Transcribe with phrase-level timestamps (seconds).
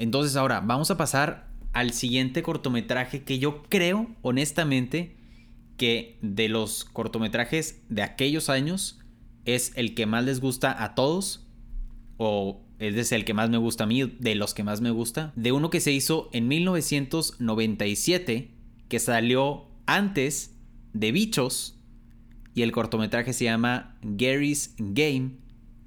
[0.00, 5.14] Entonces ahora vamos a pasar al siguiente cortometraje que yo creo, honestamente,
[5.76, 8.98] que de los cortometrajes de aquellos años
[9.44, 11.46] es el que más les gusta a todos.
[12.16, 15.34] O es el que más me gusta a mí, de los que más me gusta.
[15.36, 18.54] De uno que se hizo en 1997,
[18.88, 20.56] que salió antes
[20.94, 21.78] de Bichos.
[22.54, 25.32] Y el cortometraje se llama Gary's Game,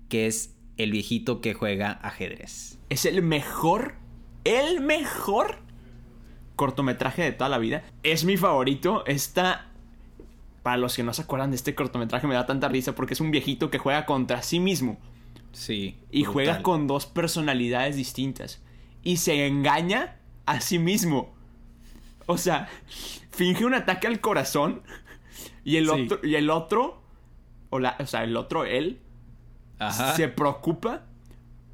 [0.08, 2.80] que es el viejito que juega ajedrez.
[2.90, 3.96] Es el mejor,
[4.44, 5.58] el mejor
[6.56, 7.84] cortometraje de toda la vida.
[8.04, 9.06] Es mi favorito.
[9.06, 9.74] Está
[10.64, 13.22] para los que no se acuerdan de este cortometraje, me da tanta risa porque es
[13.22, 14.98] un viejito que juega contra sí mismo.
[15.52, 16.00] Sí.
[16.10, 18.64] Y juega con dos personalidades distintas.
[19.04, 20.16] Y se engaña
[20.46, 21.36] a sí mismo.
[22.26, 22.70] O sea,
[23.30, 24.82] finge un ataque al corazón.
[25.66, 27.04] Y el otro, y el otro,
[27.70, 29.02] o, la, o sea, el otro, él,
[30.16, 31.04] se preocupa,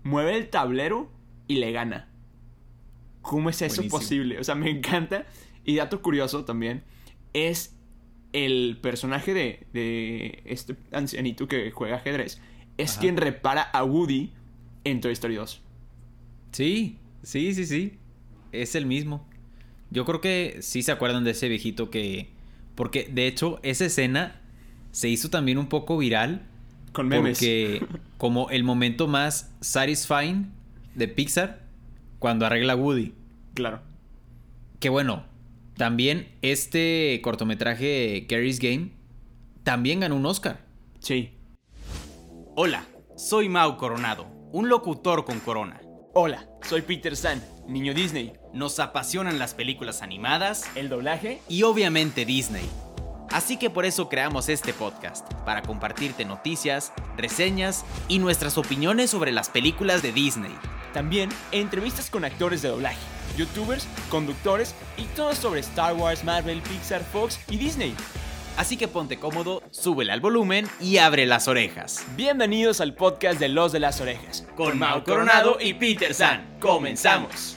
[0.03, 1.11] mueve el tablero
[1.47, 2.08] y le gana.
[3.29, 4.39] ¿Cómo es eso posible?
[4.39, 5.27] O sea, me encanta.
[5.63, 6.81] Y dato curioso también,
[7.33, 7.75] es
[8.33, 12.41] el personaje de, este ancianito que juega ajedrez
[12.77, 14.31] es quien repara a Woody
[14.83, 15.61] en Toy Story 2.
[16.53, 17.99] Sí, sí, sí, sí.
[18.51, 19.27] Es el mismo.
[19.91, 22.29] Yo creo que sí se acuerdan de ese viejito que...
[22.73, 24.41] Porque de hecho esa escena
[24.91, 26.47] se hizo también un poco viral.
[26.93, 27.37] Con memes.
[27.37, 27.85] Porque
[28.17, 30.51] como el momento más satisfying
[30.95, 31.61] de Pixar
[32.17, 33.13] cuando arregla Woody.
[33.59, 33.81] Claro.
[34.79, 35.25] Que bueno,
[35.75, 38.91] también este cortometraje Gary's Game
[39.63, 40.65] también ganó un Oscar.
[41.01, 41.37] Sí.
[42.55, 42.85] Hola,
[43.17, 45.81] soy Mau Coronado, un locutor con corona.
[46.13, 48.31] Hola, soy Peter San, niño Disney.
[48.53, 52.63] Nos apasionan las películas animadas, el doblaje y obviamente Disney.
[53.29, 59.33] Así que por eso creamos este podcast, para compartirte noticias, reseñas y nuestras opiniones sobre
[59.33, 60.55] las películas de Disney.
[60.93, 67.01] También entrevistas con actores de doblaje youtubers, conductores y todo sobre Star Wars, Marvel, Pixar,
[67.01, 67.95] Fox y Disney.
[68.57, 72.05] Así que ponte cómodo, súbele al volumen y abre las orejas.
[72.17, 74.45] Bienvenidos al podcast de Los de las Orejas.
[74.57, 76.45] Con Mau Coronado y Peter San.
[76.59, 77.55] Comenzamos.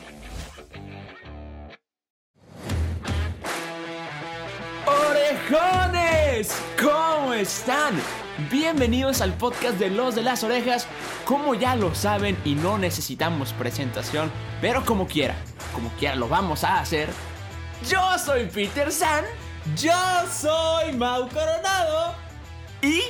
[4.87, 6.57] ¡Orejones!
[6.81, 8.01] ¿Cómo están?
[8.49, 10.87] Bienvenidos al podcast de Los de las Orejas.
[11.25, 15.35] Como ya lo saben y no necesitamos presentación, pero como quiera,
[15.73, 17.09] como quiera lo vamos a hacer.
[17.89, 19.25] Yo soy Peter San.
[19.77, 19.93] Yo
[20.31, 22.15] soy Mau Coronado.
[22.83, 23.03] Y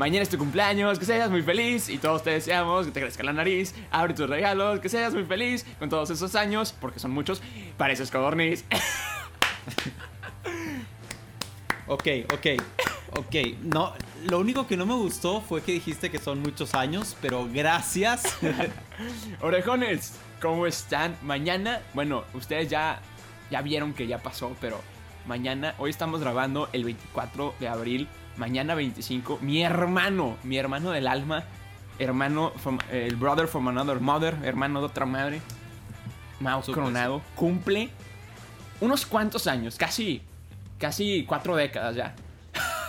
[0.00, 3.22] Mañana es tu cumpleaños, que seas muy feliz y todos te deseamos que te crezca
[3.22, 7.10] la nariz, abre tus regalos, que seas muy feliz con todos esos años, porque son
[7.10, 7.42] muchos,
[7.76, 8.64] pareces codorniz.
[11.86, 12.46] ok, ok,
[13.18, 13.34] ok.
[13.62, 13.92] No,
[14.24, 18.22] lo único que no me gustó fue que dijiste que son muchos años, pero gracias.
[19.42, 21.16] Orejones, ¿cómo están?
[21.22, 23.00] Mañana, bueno, ustedes ya,
[23.50, 24.80] ya vieron que ya pasó, pero
[25.26, 31.06] mañana, hoy estamos grabando el 24 de abril, mañana 25, mi hermano, mi hermano del
[31.06, 31.44] alma,
[31.98, 32.52] hermano,
[32.90, 35.40] el brother from another mother, hermano de otra madre,
[36.40, 37.90] Mouse Coronado, cumple
[38.80, 40.22] unos cuantos años, casi,
[40.78, 42.14] casi cuatro décadas ya.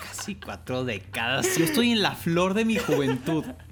[0.07, 1.57] Casi cuatro décadas.
[1.57, 3.43] Yo estoy en la flor de mi juventud.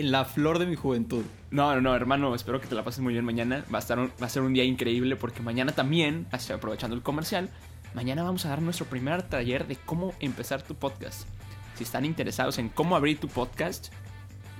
[0.00, 1.24] En la flor de mi juventud.
[1.50, 3.64] No, no, no, hermano, espero que te la pases muy bien mañana.
[3.72, 7.48] Va a, estar va a ser un día increíble porque mañana también, aprovechando el comercial,
[7.94, 11.28] mañana vamos a dar nuestro primer taller de cómo empezar tu podcast.
[11.76, 13.92] Si están interesados en cómo abrir tu podcast,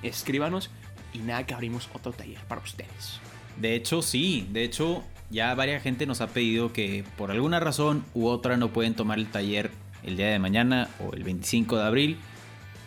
[0.03, 0.71] escríbanos
[1.13, 3.21] y nada que abrimos otro taller para ustedes.
[3.61, 4.49] De hecho, sí.
[4.53, 8.69] De hecho, ya varias gente nos ha pedido que por alguna razón u otra no
[8.69, 9.71] pueden tomar el taller
[10.05, 12.19] el día de mañana o el 25 de abril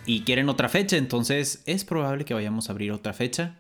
[0.07, 3.59] y quieren otra fecha, entonces es probable que vayamos a abrir otra fecha.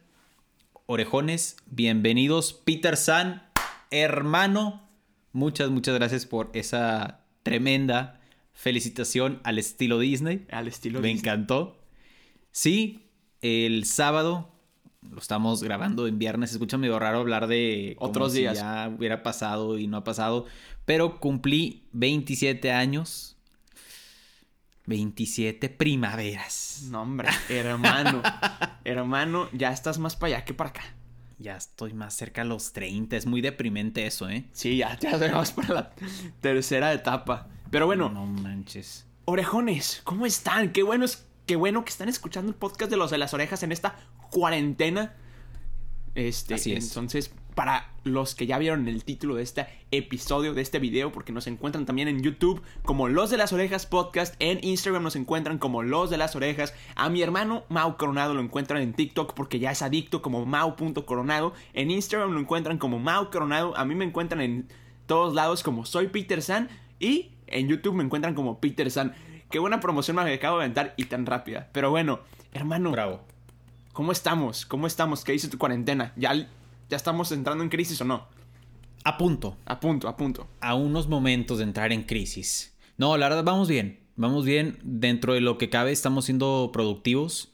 [0.85, 2.53] Orejones, bienvenidos.
[2.53, 3.43] Peter San,
[3.91, 4.89] hermano,
[5.33, 8.21] muchas, muchas gracias por esa tremenda
[8.53, 10.47] felicitación al estilo Disney.
[10.49, 11.83] Al estilo Me encantó.
[12.51, 13.09] Sí,
[13.41, 14.49] el sábado
[15.01, 16.53] lo estamos grabando en viernes.
[16.53, 18.57] Escucha medio raro hablar de otros días.
[18.57, 20.45] ya hubiera pasado y no ha pasado.
[20.85, 23.36] Pero cumplí 27 años
[24.87, 26.87] 27 primaveras.
[26.89, 28.23] No, hombre, hermano.
[28.83, 30.81] hermano, ya estás más para allá que para acá.
[31.37, 33.15] Ya estoy más cerca a los 30.
[33.15, 34.45] Es muy deprimente eso, ¿eh?
[34.53, 35.91] Sí, ya, ya vamos para la
[36.41, 37.47] tercera etapa.
[37.69, 38.09] Pero bueno.
[38.09, 39.05] No manches.
[39.25, 40.71] Orejones, ¿cómo están?
[40.71, 41.05] Qué bueno,
[41.45, 43.99] qué bueno que están escuchando el podcast de los de las orejas en esta
[44.31, 45.15] cuarentena.
[46.15, 46.87] Este, Así es.
[46.87, 51.31] Entonces, para los que ya vieron el título de este episodio, de este video, porque
[51.31, 55.57] nos encuentran también en YouTube como Los de las Orejas Podcast, en Instagram nos encuentran
[55.57, 59.57] como Los de las Orejas, a mi hermano Mau Coronado lo encuentran en TikTok porque
[59.57, 64.05] ya es adicto como Mau.coronado, en Instagram lo encuentran como Mau Coronado, a mí me
[64.05, 64.67] encuentran en
[65.07, 66.69] todos lados como Soy Peter San
[66.99, 69.15] y en YouTube me encuentran como Peter San.
[69.49, 71.69] Qué buena promoción me acabo de aventar y tan rápida.
[71.71, 72.19] Pero bueno,
[72.53, 72.91] hermano.
[72.91, 73.21] Bravo.
[73.93, 74.67] ¿Cómo estamos?
[74.67, 75.23] ¿Cómo estamos?
[75.23, 76.13] ¿Qué dice tu cuarentena?
[76.17, 76.47] ¿Ya,
[76.89, 78.27] ¿Ya estamos entrando en crisis o no?
[79.03, 79.57] A punto.
[79.65, 80.47] A punto, a punto.
[80.61, 82.75] A unos momentos de entrar en crisis.
[82.97, 83.99] No, la verdad, vamos bien.
[84.15, 84.79] Vamos bien.
[84.83, 87.53] Dentro de lo que cabe, estamos siendo productivos.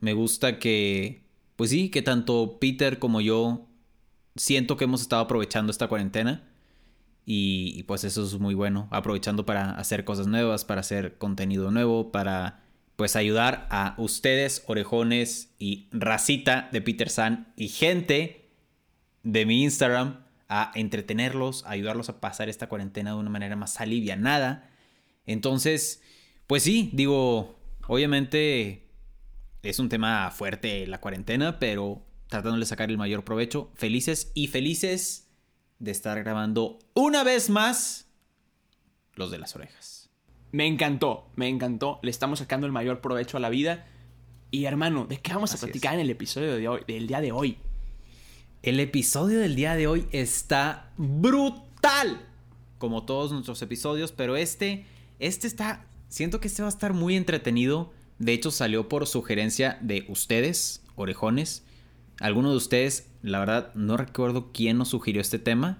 [0.00, 1.22] Me gusta que,
[1.56, 3.66] pues sí, que tanto Peter como yo
[4.36, 6.48] siento que hemos estado aprovechando esta cuarentena.
[7.24, 12.10] Y, pues eso es muy bueno, aprovechando para hacer cosas nuevas, para hacer contenido nuevo,
[12.10, 12.64] para
[12.96, 18.41] pues ayudar a ustedes, orejones y racita de Peter San y gente
[19.22, 23.80] de mi Instagram a entretenerlos, a ayudarlos a pasar esta cuarentena de una manera más
[23.80, 24.70] alivianada.
[25.26, 26.02] Entonces,
[26.46, 28.88] pues sí, digo, obviamente
[29.62, 33.70] es un tema fuerte la cuarentena, pero tratando de sacar el mayor provecho.
[33.74, 35.30] Felices y felices
[35.78, 38.08] de estar grabando una vez más
[39.14, 40.10] los de las orejas.
[40.50, 41.98] Me encantó, me encantó.
[42.02, 43.86] Le estamos sacando el mayor provecho a la vida.
[44.50, 47.32] Y hermano, ¿de qué vamos a platicar en el episodio de hoy, del día de
[47.32, 47.58] hoy?
[48.62, 52.24] El episodio del día de hoy está brutal.
[52.78, 54.86] Como todos nuestros episodios, pero este,
[55.18, 57.92] este está, siento que este va a estar muy entretenido.
[58.20, 61.64] De hecho, salió por sugerencia de ustedes, orejones.
[62.20, 65.78] Alguno de ustedes, la verdad, no recuerdo quién nos sugirió este tema,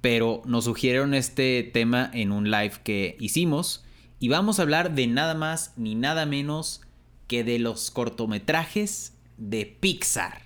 [0.00, 3.84] pero nos sugirieron este tema en un live que hicimos
[4.20, 6.82] y vamos a hablar de nada más ni nada menos
[7.26, 10.41] que de los cortometrajes de Pixar.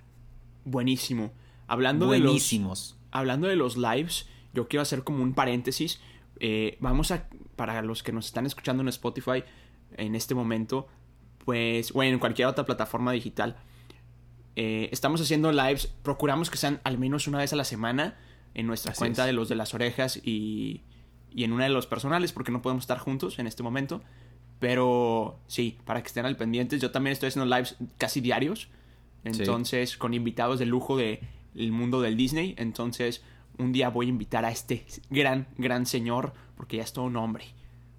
[0.66, 1.32] Buenísimo.
[1.66, 2.90] Hablando Buenísimos.
[2.90, 6.00] de los hablando de los lives, yo quiero hacer como un paréntesis.
[6.38, 9.42] Eh, vamos a para los que nos están escuchando en Spotify
[9.96, 10.86] en este momento,
[11.46, 13.56] pues o en cualquier otra plataforma digital
[14.56, 18.16] eh, estamos haciendo lives, procuramos que sean al menos una vez a la semana
[18.54, 20.82] en nuestra cuenta de los de las orejas y,
[21.30, 24.02] y en una de los personales porque no podemos estar juntos en este momento.
[24.58, 28.68] Pero sí, para que estén al pendientes, yo también estoy haciendo lives casi diarios.
[29.26, 31.20] Entonces, con invitados de lujo del
[31.72, 32.54] mundo del Disney.
[32.58, 33.22] Entonces,
[33.58, 37.16] un día voy a invitar a este gran, gran señor, porque ya es todo un
[37.16, 37.44] hombre.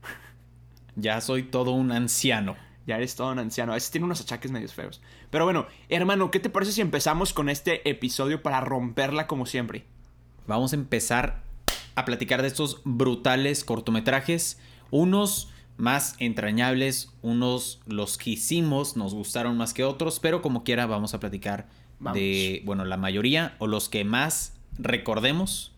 [1.00, 2.56] Ya soy todo un anciano.
[2.88, 3.74] Ya eres todo un anciano.
[3.74, 5.00] A veces tiene unos achaques medios feos.
[5.30, 9.86] Pero bueno, hermano, ¿qué te parece si empezamos con este episodio para romperla como siempre?
[10.48, 11.44] Vamos a empezar
[11.94, 14.58] a platicar de estos brutales cortometrajes.
[14.90, 20.86] Unos más entrañables, unos los que hicimos nos gustaron más que otros, pero como quiera
[20.86, 21.68] vamos a platicar
[22.14, 25.74] de, bueno, la mayoría o los que más recordemos.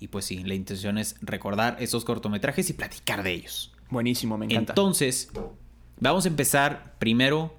[0.00, 3.72] Y pues sí, la intención es recordar esos cortometrajes y platicar de ellos.
[3.90, 4.72] Buenísimo, me encanta.
[4.72, 5.30] Entonces,
[6.00, 7.52] Vamos a empezar primero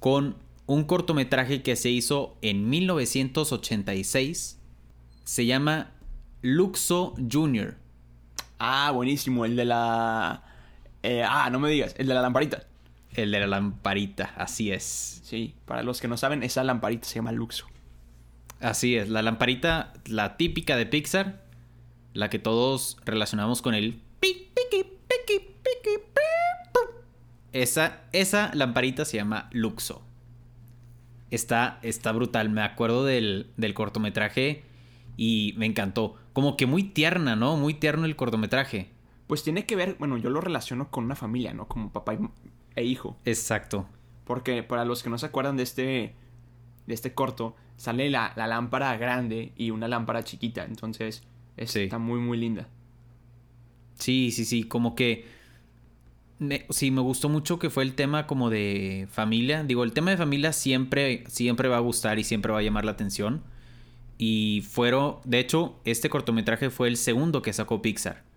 [0.00, 0.34] con
[0.66, 4.58] un cortometraje que se hizo en 1986.
[5.22, 5.92] Se llama
[6.42, 7.76] Luxo Jr.
[8.58, 9.44] Ah, buenísimo.
[9.44, 10.42] El de la...
[11.02, 11.94] Eh, ah, no me digas.
[11.98, 12.64] El de la lamparita.
[13.14, 15.20] El de la lamparita, así es.
[15.24, 17.66] Sí, para los que no saben, esa lamparita se llama Luxo.
[18.60, 21.42] Así es, la lamparita, la típica de Pixar,
[22.12, 24.00] la que todos relacionamos con el
[27.52, 30.02] esa, esa lamparita se llama Luxo.
[31.30, 32.50] Está, está brutal.
[32.50, 34.62] Me acuerdo del, del cortometraje
[35.16, 36.16] y me encantó.
[36.32, 37.56] Como que muy tierna, ¿no?
[37.56, 38.90] Muy tierno el cortometraje.
[39.28, 41.68] Pues tiene que ver, bueno, yo lo relaciono con una familia, ¿no?
[41.68, 42.18] Como papá
[42.74, 43.16] e hijo.
[43.24, 43.86] Exacto.
[44.24, 46.16] Porque para los que no se acuerdan de este,
[46.86, 50.64] de este corto, sale la, la lámpara grande y una lámpara chiquita.
[50.64, 51.22] Entonces,
[51.56, 52.68] está muy, muy linda.
[53.98, 54.64] Sí, sí, sí.
[54.64, 55.26] Como que
[56.70, 59.64] sí, me gustó mucho que fue el tema como de familia.
[59.64, 62.84] Digo, el tema de familia siempre, siempre va a gustar y siempre va a llamar
[62.84, 63.42] la atención.
[64.18, 68.27] Y fueron, de hecho, este cortometraje fue el segundo que sacó Pixar.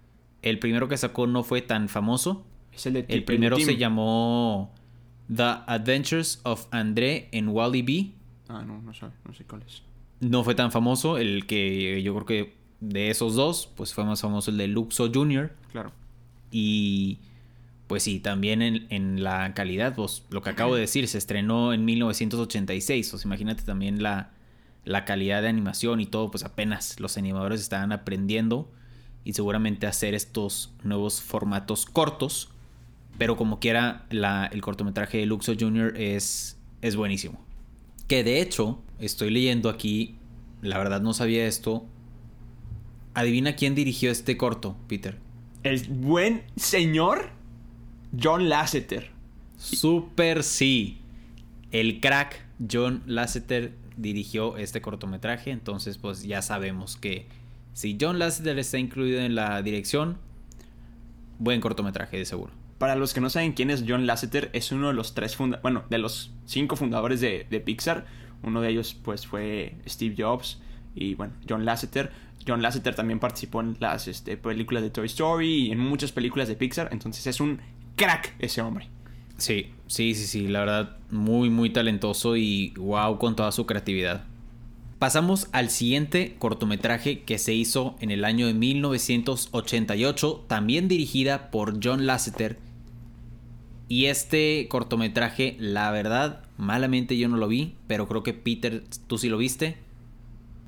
[0.41, 2.45] El primero que sacó no fue tan famoso.
[2.73, 4.73] Es el, de el primero se llamó
[5.33, 8.11] The Adventures of André en Wally B.
[8.49, 9.83] Ah, no, no sé, no sé cuál es.
[10.19, 11.17] No fue tan famoso.
[11.17, 15.11] El que yo creo que de esos dos, pues fue más famoso el de Luxo
[15.13, 15.51] Jr.
[15.71, 15.91] Claro.
[16.51, 17.19] Y
[17.87, 21.83] pues sí, también en, la calidad, pues lo que acabo de decir, se estrenó en
[21.83, 24.31] 1986, o sea, imagínate también la,
[24.85, 28.71] la calidad de animación y todo, pues apenas los animadores estaban aprendiendo
[29.23, 32.49] y seguramente hacer estos nuevos formatos cortos,
[33.17, 35.95] pero como quiera, la, el cortometraje de Luxo Jr.
[35.97, 37.39] es, es buenísimo.
[38.07, 40.17] Que de hecho, estoy leyendo aquí
[40.61, 41.85] la verdad no sabía esto.
[43.13, 45.17] Adivina quién dirigió este corto, Peter.
[45.63, 47.31] El buen señor
[48.21, 49.11] John Lasseter.
[49.57, 50.99] Super sí.
[51.71, 57.27] El crack John Lasseter dirigió este cortometraje, entonces pues ya sabemos que
[57.73, 60.17] si John Lasseter está incluido en la dirección,
[61.39, 62.51] buen cortometraje de seguro.
[62.77, 65.59] Para los que no saben quién es John Lasseter, es uno de los tres funda
[65.61, 68.05] bueno, de los cinco fundadores de, de Pixar.
[68.43, 70.59] Uno de ellos pues fue Steve Jobs
[70.95, 72.11] y bueno, John Lasseter.
[72.47, 76.47] John Lasseter también participó en las este, películas de Toy Story y en muchas películas
[76.47, 77.59] de Pixar, entonces es un
[77.95, 78.89] crack ese hombre.
[79.37, 84.25] Sí, sí, sí, sí, la verdad, muy, muy talentoso y wow con toda su creatividad.
[85.01, 91.83] Pasamos al siguiente cortometraje que se hizo en el año de 1988, también dirigida por
[91.83, 92.59] John Lasseter.
[93.87, 99.17] Y este cortometraje, la verdad, malamente yo no lo vi, pero creo que Peter, tú
[99.17, 99.75] sí lo viste.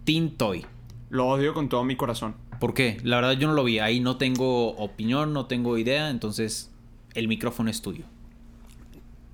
[0.03, 0.65] Teen Toy.
[1.11, 2.33] Lo odio con todo mi corazón.
[2.59, 2.97] ¿Por qué?
[3.03, 3.77] La verdad yo no lo vi.
[3.77, 6.71] Ahí no tengo opinión, no tengo idea, entonces
[7.13, 8.05] el micrófono es tuyo.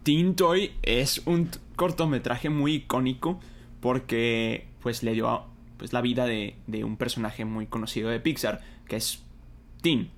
[0.04, 3.40] Teen Toy es un cortometraje muy icónico
[3.80, 5.46] porque pues le dio
[5.78, 9.24] pues, la vida de, un personaje muy conocido de Pixar, que es
[9.82, 10.10] Teen.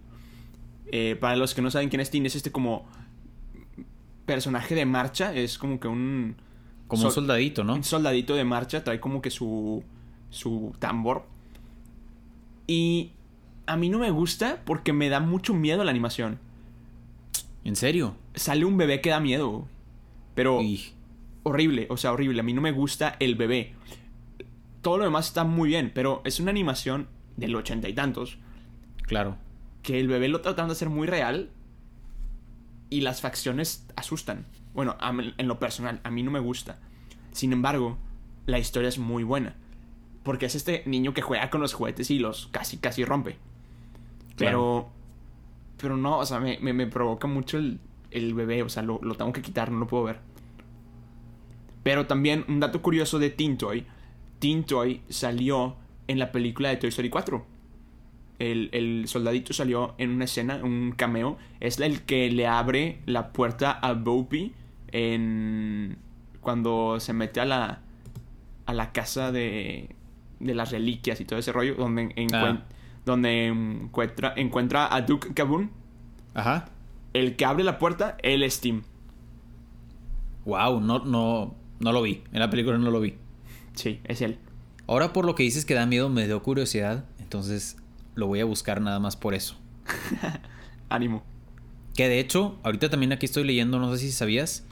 [0.92, 2.86] Eh, para los que no saben quién es Teen, es este como
[4.26, 6.36] personaje de marcha, es como que un...
[6.88, 7.76] Como un soldadito, ¿no?
[7.76, 9.84] Un soldadito de marcha, trae como que su,
[10.30, 11.26] su tambor.
[12.68, 13.12] Y
[13.66, 16.40] a mí no me gusta porque me da mucho miedo la animación.
[17.64, 18.16] ¿En serio?
[18.36, 19.68] Sale un bebé que da miedo.
[20.36, 20.60] Pero
[21.44, 22.40] horrible, o sea, horrible.
[22.40, 23.74] A mí no me gusta el bebé.
[24.82, 27.08] Todo lo demás está muy bien, pero es una animación
[27.38, 28.38] del ochenta y tantos.
[29.04, 29.38] Claro.
[29.84, 31.50] Que el bebé lo tratan de hacer muy real
[32.90, 34.46] y las facciones asustan.
[34.74, 34.98] Bueno,
[35.38, 36.80] en lo personal, a mí no me gusta.
[37.32, 37.98] Sin embargo,
[38.46, 39.56] la historia es muy buena.
[40.24, 43.38] Porque es este niño que juega con los juguetes y los casi, casi rompe.
[44.38, 44.90] Pero.
[45.78, 47.80] Pero no, o sea, me, me provoca mucho el,
[48.12, 50.20] el bebé, o sea, lo, tengo que quitar, no lo puedo ver.
[51.84, 53.86] Pero también un dato curioso de Tintoy.
[54.40, 55.76] Tintoy salió
[56.08, 57.46] en la película de Toy Story 4.
[58.40, 61.38] El, soldadito salió en una escena, un cameo.
[61.60, 64.54] Es el que le abre la puerta a Boopy
[64.92, 65.98] en...
[66.42, 67.82] Cuando se mete a la...
[68.66, 69.96] A la casa de...
[70.40, 71.76] De las reliquias y todo ese rollo.
[71.76, 72.64] Donde, ah.
[73.06, 75.70] donde encuentra, encuentra a Duke Kaboom.
[76.34, 76.72] Ajá
[77.14, 78.84] el que abre la puerta, él es Tim.
[80.46, 82.24] Wow, no, no, no lo vi.
[82.32, 83.16] En la película no lo vi.
[83.76, 84.38] Sí, es él.
[84.88, 87.06] Ahora por lo que dices que da miedo, me dio curiosidad.
[87.20, 87.78] Entonces
[88.16, 89.58] lo voy a buscar nada más por eso.
[90.90, 91.24] Ánimo.
[91.96, 94.66] Que de hecho, ahorita también aquí estoy leyendo, no sé si sabías,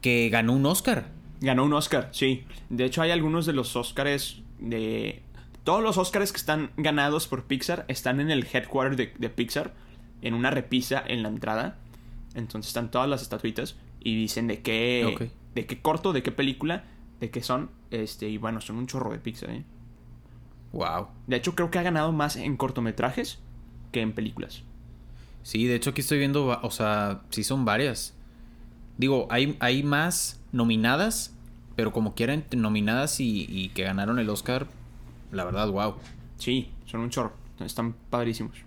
[0.00, 1.10] que ganó un Oscar.
[1.40, 2.44] Ganó un Oscar, sí.
[2.70, 5.22] De hecho, hay algunos de los Oscars de...
[5.64, 9.74] Todos los Oscars que están ganados por Pixar están en el headquarter de, de Pixar
[10.22, 11.78] en una repisa en la entrada.
[12.34, 16.84] Entonces están todas las estatuitas y dicen de qué, de qué corto, de qué película,
[17.18, 17.70] de qué son.
[17.90, 19.64] Este, y bueno, son un chorro de Pixar, ¿eh?
[20.72, 21.08] Wow.
[21.26, 23.38] De hecho, creo que ha ganado más en cortometrajes
[23.90, 24.62] que en películas.
[25.42, 28.14] Sí, de hecho aquí estoy viendo, o sea, sí son varias.
[28.98, 31.34] Digo, hay, hay más nominadas,
[31.74, 34.66] pero como quieren, nominadas y, y que ganaron el Oscar,
[35.32, 35.94] la verdad, wow.
[36.36, 37.32] Sí, son un chorro.
[37.60, 38.58] Están padrísimos.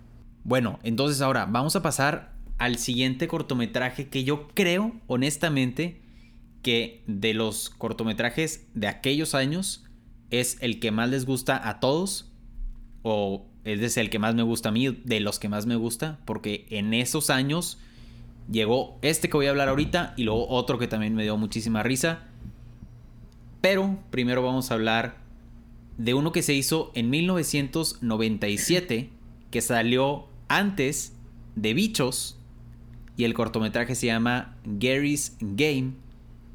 [0.42, 6.00] Bueno, entonces ahora vamos a pasar al siguiente cortometraje que yo creo, honestamente,
[6.62, 9.84] que de los cortometrajes de aquellos años
[10.30, 12.30] es el que más les gusta a todos
[13.02, 16.18] o es el que más me gusta a mí, de los que más me gusta,
[16.24, 17.78] porque en esos años
[18.50, 21.82] llegó este que voy a hablar ahorita y luego otro que también me dio muchísima
[21.82, 22.26] risa.
[23.60, 25.18] Pero primero vamos a hablar
[25.98, 29.10] de uno que se hizo en 1997,
[29.50, 31.12] que salió antes
[31.56, 32.38] de Bichos
[33.16, 35.92] y el cortometraje se llama Gary's Game,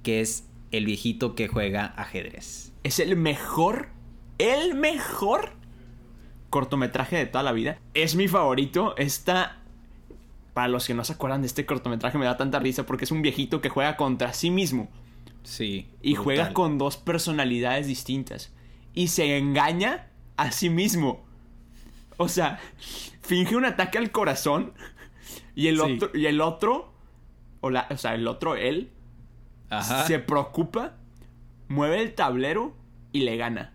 [0.05, 2.71] que es el viejito que juega ajedrez.
[2.83, 3.89] Es el mejor,
[4.37, 5.53] el mejor
[6.51, 7.79] cortometraje de toda la vida.
[7.95, 8.95] Es mi favorito.
[8.97, 9.63] Está...
[10.53, 13.11] Para los que no se acuerdan de este cortometraje me da tanta risa porque es
[13.11, 14.87] un viejito que juega contra sí mismo.
[15.43, 15.87] Sí.
[16.03, 18.53] Y juega con dos personalidades distintas.
[18.93, 20.07] Y se engaña
[20.37, 21.25] a sí mismo.
[22.17, 22.59] O sea,
[23.21, 24.73] finge un ataque al corazón
[25.55, 26.93] y el otro, y el otro
[27.59, 28.91] o, la, o sea, el otro, él,
[30.05, 30.95] se preocupa,
[31.67, 32.75] mueve el tablero
[33.11, 33.73] y le gana.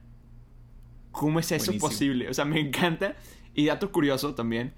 [1.12, 2.28] ¿Cómo es eso posible?
[2.28, 3.16] O sea, me encanta.
[3.54, 4.72] Y dato curioso también,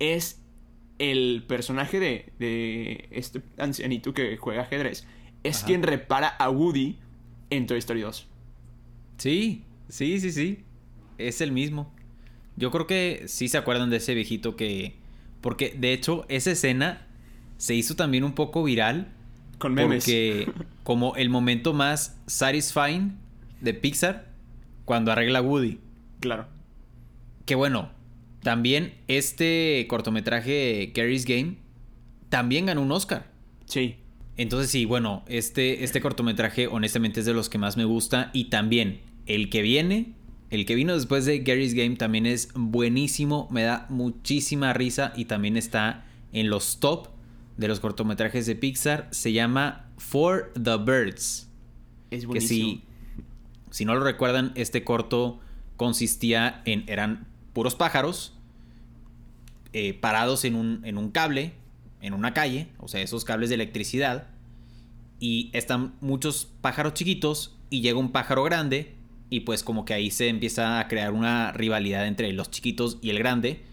[0.00, 0.42] es
[0.98, 5.06] el personaje de, de este ancianito que juega ajedrez,
[5.44, 6.98] es quien repara a Woody
[7.50, 8.26] en Toy Story 2.
[9.18, 10.58] Sí, Sí, sí, sí.
[11.18, 11.92] Es el mismo.
[12.56, 14.94] Yo creo que sí se acuerdan de ese viejito que...
[15.40, 17.06] Porque de hecho esa escena
[17.58, 19.12] se hizo también un poco viral.
[19.58, 20.04] Con memes.
[20.04, 20.50] Porque
[20.82, 23.16] como el momento más satisfying
[23.60, 24.28] de Pixar
[24.84, 25.78] cuando arregla Woody.
[26.20, 26.46] Claro.
[27.44, 27.90] Que bueno,
[28.42, 31.56] también este cortometraje Gary's Game
[32.28, 33.26] también ganó un Oscar.
[33.64, 33.96] Sí.
[34.36, 38.44] Entonces sí, bueno, este, este cortometraje honestamente es de los que más me gusta y
[38.44, 40.12] también el que viene,
[40.50, 45.24] el que vino después de Gary's Game también es buenísimo, me da muchísima risa y
[45.24, 47.08] también está en los top
[47.56, 51.48] de los cortometrajes de Pixar, se llama For the Birds.
[52.10, 52.84] Es Que si,
[53.70, 55.40] si no lo recuerdan, este corto
[55.76, 58.34] consistía en, eran puros pájaros
[59.72, 61.54] eh, parados en un, en un cable,
[62.00, 64.28] en una calle, o sea, esos cables de electricidad,
[65.18, 68.94] y están muchos pájaros chiquitos y llega un pájaro grande
[69.30, 73.10] y pues como que ahí se empieza a crear una rivalidad entre los chiquitos y
[73.10, 73.64] el grande,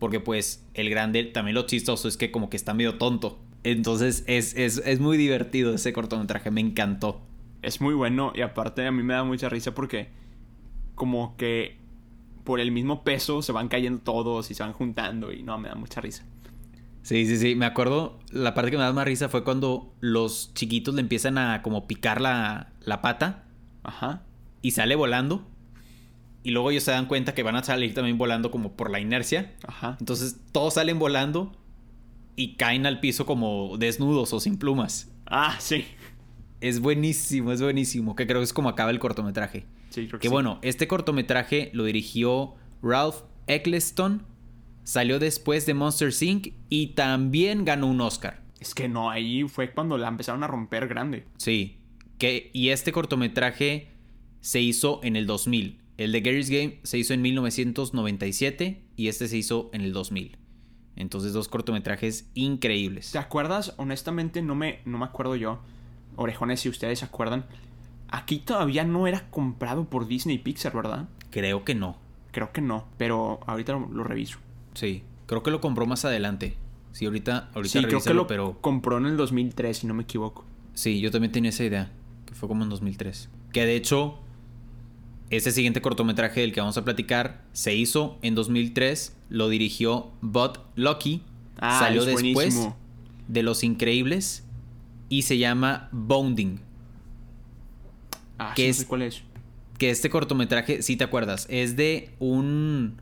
[0.00, 3.38] porque pues el grande también lo chistoso es que como que está medio tonto.
[3.62, 7.20] Entonces es, es, es muy divertido ese cortometraje, me encantó.
[7.62, 10.08] Es muy bueno y aparte a mí me da mucha risa porque
[10.94, 11.76] como que
[12.44, 15.68] por el mismo peso se van cayendo todos y se van juntando y no, me
[15.68, 16.24] da mucha risa.
[17.02, 17.54] Sí, sí, sí.
[17.54, 21.36] Me acuerdo, la parte que me da más risa fue cuando los chiquitos le empiezan
[21.38, 23.44] a como picar la, la pata
[23.82, 24.22] Ajá.
[24.62, 25.46] y sale volando.
[26.42, 29.00] Y luego ellos se dan cuenta que van a salir también volando como por la
[29.00, 29.54] inercia.
[29.66, 29.96] Ajá.
[30.00, 31.52] Entonces todos salen volando
[32.36, 35.10] y caen al piso como desnudos o sin plumas.
[35.26, 35.84] Ah, sí.
[36.60, 38.16] Es buenísimo, es buenísimo.
[38.16, 39.64] Que creo que es como acaba el cortometraje.
[39.90, 40.32] Sí, creo que, Que sí.
[40.32, 44.22] bueno, este cortometraje lo dirigió Ralph Eccleston.
[44.82, 46.48] Salió después de Monster Inc.
[46.68, 48.40] y también ganó un Oscar.
[48.60, 51.24] Es que no, ahí fue cuando la empezaron a romper grande.
[51.36, 51.76] Sí.
[52.18, 53.88] Que, y este cortometraje
[54.40, 55.79] se hizo en el 2000.
[56.00, 60.38] El de Gary's Game se hizo en 1997 y este se hizo en el 2000.
[60.96, 63.12] Entonces dos cortometrajes increíbles.
[63.12, 63.74] ¿Te acuerdas?
[63.76, 65.60] Honestamente no me, no me acuerdo yo.
[66.16, 67.44] Orejones, si ustedes se acuerdan.
[68.08, 71.06] Aquí todavía no era comprado por Disney y Pixar, ¿verdad?
[71.28, 71.98] Creo que no.
[72.32, 74.38] Creo que no, pero ahorita lo, lo reviso.
[74.72, 75.02] Sí.
[75.26, 76.54] Creo que lo compró más adelante.
[76.92, 80.04] Sí, ahorita, ahorita Sí, creo que lo pero compró en el 2003, si no me
[80.04, 80.46] equivoco.
[80.72, 81.92] sí, yo también tenía esa idea.
[82.24, 83.28] Que fue como en 2003.
[83.52, 84.18] Que de hecho,
[85.30, 89.16] ese siguiente cortometraje del que vamos a platicar se hizo en 2003.
[89.28, 91.22] Lo dirigió Bud Lucky.
[91.58, 92.76] Ah, salió es después buenísimo.
[93.28, 94.44] de Los Increíbles
[95.08, 96.58] y se llama Bounding.
[98.38, 99.22] Ah, sé cuál es.
[99.78, 102.96] Que este cortometraje, si te acuerdas, es de un...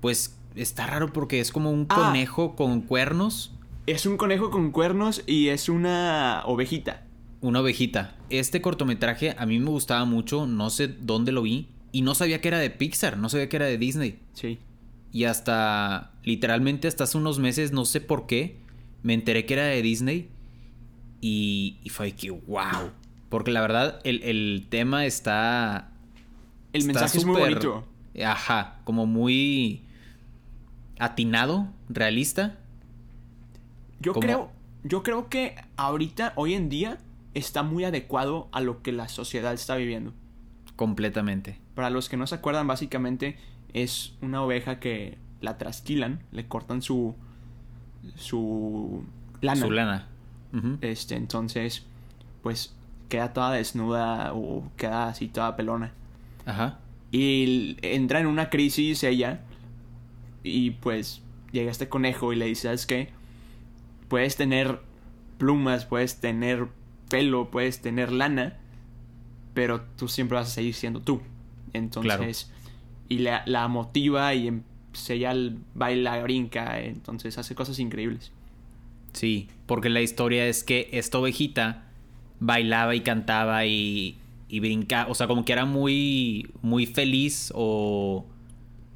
[0.00, 1.94] Pues está raro porque es como un Ah.
[1.96, 3.52] conejo con cuernos,
[3.86, 7.02] Es un conejo con cuernos y es una ovejita.
[7.40, 8.16] Una ovejita.
[8.28, 12.40] Este cortometraje a mí me gustaba mucho, no sé dónde lo vi y no sabía
[12.40, 14.18] que era de Pixar, no sabía que era de Disney.
[14.34, 14.58] Sí.
[15.12, 18.58] Y hasta, literalmente hasta hace unos meses, no sé por qué,
[19.02, 20.28] me enteré que era de Disney.
[21.20, 22.90] Y, y fue que, wow.
[23.28, 25.90] Porque la verdad, el, el tema está...
[26.72, 27.84] El está mensaje es muy bonito.
[28.24, 29.82] Ajá, como muy
[30.98, 32.58] atinado, realista.
[34.00, 34.52] Yo como- creo,
[34.84, 36.98] yo creo que ahorita, hoy en día,
[37.34, 40.12] está muy adecuado a lo que la sociedad está viviendo.
[40.76, 41.58] Completamente.
[41.74, 43.36] Para los que no se acuerdan, básicamente
[43.72, 47.14] es una oveja que la trasquilan, le cortan su
[48.16, 49.04] su
[49.40, 49.60] lana.
[49.60, 50.06] Su lana.
[50.80, 51.86] Este, entonces,
[52.42, 52.74] pues
[53.08, 55.92] queda toda desnuda o queda así toda pelona.
[56.46, 56.78] Ajá.
[57.12, 59.42] Y entra en una crisis ella.
[60.42, 63.10] Y pues llega este conejo y le dice, ¿sabes qué?
[64.08, 64.80] Puedes tener
[65.38, 66.68] plumas, puedes tener
[67.10, 68.56] pelo, puedes tener lana,
[69.52, 71.20] pero tú siempre vas a seguir siendo tú.
[71.74, 72.50] Entonces,
[73.08, 74.62] y la, la motiva y em-
[75.08, 78.32] ella l- baila, brinca, entonces hace cosas increíbles.
[79.12, 81.84] Sí, porque la historia es que esta ovejita
[82.38, 84.18] bailaba y cantaba y,
[84.48, 88.24] y brincaba, o sea, como que era muy, muy feliz o...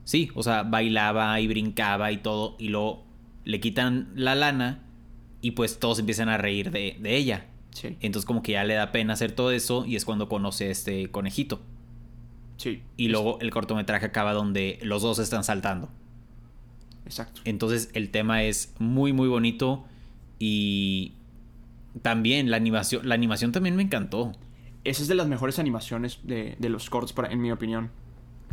[0.05, 3.05] Sí, o sea, bailaba y brincaba y todo, y luego
[3.45, 4.83] le quitan la lana
[5.41, 7.47] y pues todos empiezan a reír de, de ella.
[7.75, 10.69] Sí, Entonces como que ya le da pena hacer todo eso y es cuando conoce
[10.69, 11.61] a este conejito.
[12.57, 12.83] sí.
[12.97, 15.91] Y luego el cortometraje acaba donde los dos están saltando.
[17.05, 17.41] Exacto.
[17.45, 19.85] Entonces el tema es muy muy bonito
[20.39, 21.15] y
[22.03, 24.33] también la animación, la animación también me encantó.
[24.85, 27.91] Esa es de las mejores animaciones de, de los cortos, para, en mi opinión.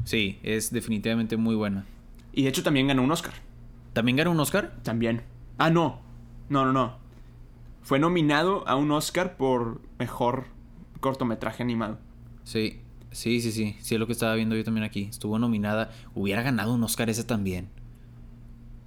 [0.04, 1.86] Sí, es definitivamente muy buena.
[2.34, 3.34] Y de hecho también ganó un Oscar.
[3.94, 4.74] ¿También ganó un Oscar?
[4.84, 5.22] También.
[5.58, 6.00] Ah, no.
[6.50, 6.98] No, no, no.
[7.82, 10.46] Fue nominado a un Oscar por mejor
[11.00, 12.00] cortometraje animado.
[12.44, 12.82] Sí.
[13.12, 13.76] Sí, sí, sí.
[13.80, 15.04] Sí, es lo que estaba viendo yo también aquí.
[15.10, 15.92] Estuvo nominada.
[16.16, 17.70] Hubiera ganado un Oscar ese también.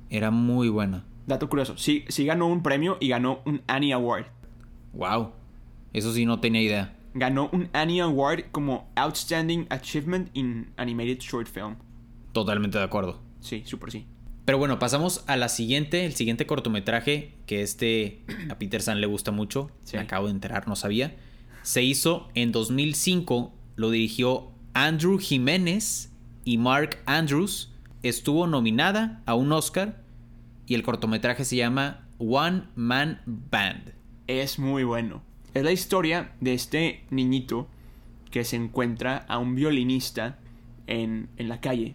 [0.08, 1.04] Era muy buena.
[1.26, 1.76] Dato curioso.
[1.76, 4.26] Sí, sí ganó un premio y ganó un Annie Award.
[4.92, 5.32] Wow.
[5.92, 6.96] Eso sí no tenía idea.
[7.14, 11.76] Ganó un Annie Award como Outstanding Achievement in Animated Short Film.
[12.32, 13.20] Totalmente de acuerdo.
[13.40, 14.06] Sí, súper sí.
[14.44, 19.06] Pero bueno, pasamos a la siguiente, el siguiente cortometraje que este a Peter San le
[19.06, 19.70] gusta mucho.
[19.84, 19.96] Sí.
[19.96, 21.16] Me acabo de enterar, no sabía.
[21.62, 26.12] Se hizo en 2005, lo dirigió Andrew Jiménez
[26.44, 27.72] y Mark Andrews.
[28.02, 30.02] Estuvo nominada a un Oscar
[30.66, 33.94] y el cortometraje se llama One Man Band.
[34.26, 35.22] Es muy bueno.
[35.54, 37.68] Es la historia de este niñito
[38.30, 40.38] que se encuentra a un violinista
[40.86, 41.94] en, en la calle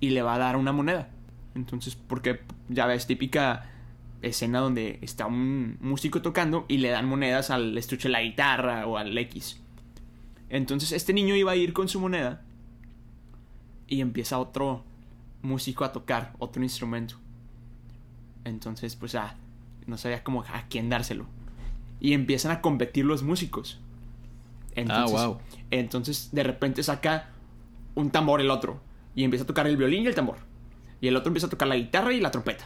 [0.00, 1.08] y le va a dar una moneda.
[1.54, 3.71] Entonces, porque ya ves, típica
[4.22, 8.86] escena donde está un músico tocando y le dan monedas al estuche de la guitarra
[8.86, 9.60] o al X.
[10.48, 12.42] Entonces, este niño iba a ir con su moneda
[13.86, 14.84] y empieza otro
[15.42, 17.16] músico a tocar otro instrumento.
[18.44, 19.36] Entonces, pues, ah,
[19.86, 21.26] no sabía cómo a quién dárselo.
[22.00, 23.80] Y empiezan a competir los músicos.
[24.74, 25.38] Entonces, wow.
[25.70, 27.30] entonces de repente saca
[27.94, 28.80] un tambor el otro.
[29.14, 30.38] Y empieza a tocar el violín y el tambor.
[31.00, 32.64] Y el otro empieza a tocar la guitarra y la trompeta.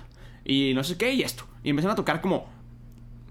[0.48, 1.44] Y no sé qué, y esto.
[1.64, 2.46] Y empiezan a tocar como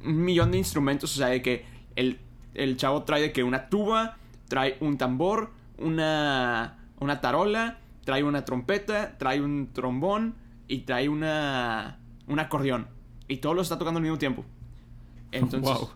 [0.04, 1.13] un millón de instrumentos.
[1.15, 2.19] O sea, de que el,
[2.54, 4.17] el chavo trae de que una tuba,
[4.49, 10.36] trae un tambor, una, una tarola, trae una trompeta, trae un trombón
[10.67, 12.88] y trae una, un acordeón.
[13.28, 14.43] Y todo lo está tocando al mismo tiempo.
[15.32, 15.89] Entonces, Wow.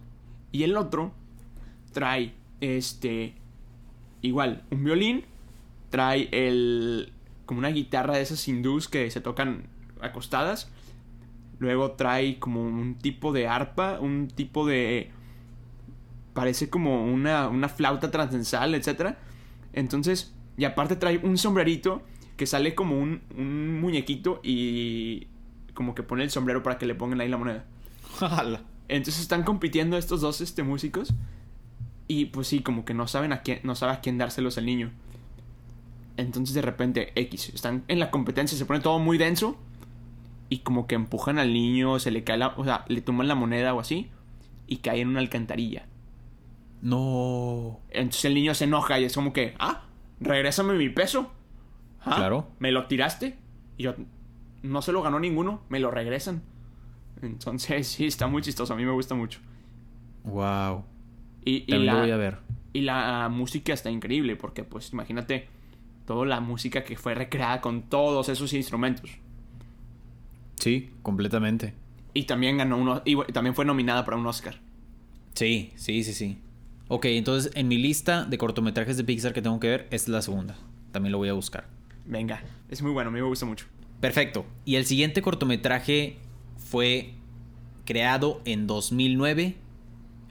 [0.54, 1.12] y el otro
[1.92, 3.36] trae este
[4.22, 5.26] igual un violín,
[5.90, 7.12] trae el
[7.46, 9.64] como una guitarra de esas hindús que se tocan
[10.02, 10.72] acostadas.
[11.60, 15.12] Luego trae como un tipo de arpa, un tipo de
[16.34, 19.16] parece como una, una flauta transversal, etc.
[19.74, 22.02] Entonces, y aparte trae un sombrerito
[22.38, 25.28] que sale como un, un muñequito y
[25.74, 27.66] como que pone el sombrero para que le pongan ahí la moneda.
[28.88, 31.14] Entonces están compitiendo estos dos este, músicos.
[32.08, 34.66] Y pues sí, como que no saben a quién, no sabe a quién dárselos al
[34.66, 34.92] niño.
[36.18, 39.58] Entonces de repente, X, están en la competencia, se pone todo muy denso.
[40.50, 42.50] Y como que empujan al niño, se le cae la.
[42.58, 44.10] O sea, le toman la moneda o así.
[44.68, 45.86] Y cae en una alcantarilla.
[46.82, 47.80] No.
[47.90, 49.84] Entonces el niño se enoja y es como que, ah,
[50.20, 51.32] regrésame mi peso.
[52.02, 52.48] Ah, Claro.
[52.60, 53.38] Me lo tiraste.
[53.78, 53.96] Y yo,
[54.64, 56.42] no se lo ganó ninguno, me lo regresan.
[57.22, 59.40] Entonces sí, está muy chistoso, a mí me gusta mucho.
[60.24, 60.84] Wow.
[61.46, 62.38] Y, y También la, lo voy a ver.
[62.74, 65.48] y la música está increíble, porque pues imagínate
[66.06, 69.12] toda la música que fue recreada con todos esos instrumentos.
[70.60, 71.74] Sí, completamente.
[72.14, 74.60] Y también ganó uno, y también fue nominada para un Oscar.
[75.34, 76.38] Sí, sí, sí, sí.
[76.88, 80.08] Ok, entonces en mi lista de cortometrajes de Pixar que tengo que ver, esta es
[80.10, 80.58] la segunda.
[80.92, 81.68] También lo voy a buscar.
[82.06, 83.68] Venga, es muy bueno, a mí me gusta mucho.
[84.00, 84.46] Perfecto.
[84.66, 86.18] Y el siguiente cortometraje
[86.58, 87.14] fue
[87.86, 89.56] creado en 2009.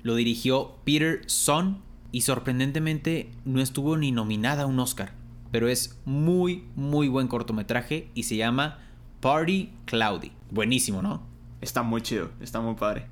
[0.03, 1.79] Lo dirigió Peter Son
[2.11, 5.13] y sorprendentemente no estuvo ni nominada a un Oscar.
[5.53, 8.79] Pero es muy, muy buen cortometraje y se llama
[9.21, 10.33] Party Cloudy.
[10.51, 11.23] Buenísimo, ¿no?
[11.61, 13.07] Está muy chido, está muy padre.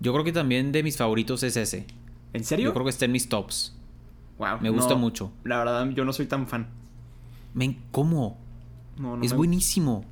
[0.00, 1.86] Yo creo que también de mis favoritos es ese.
[2.32, 2.66] ¿En serio?
[2.66, 3.76] Yo creo que está en mis tops.
[4.38, 5.30] Wow, me gusta mucho.
[5.44, 6.66] La verdad, yo no soy tan fan.
[7.52, 8.36] Men, ¿cómo?
[8.98, 10.04] No, no es me- buenísimo.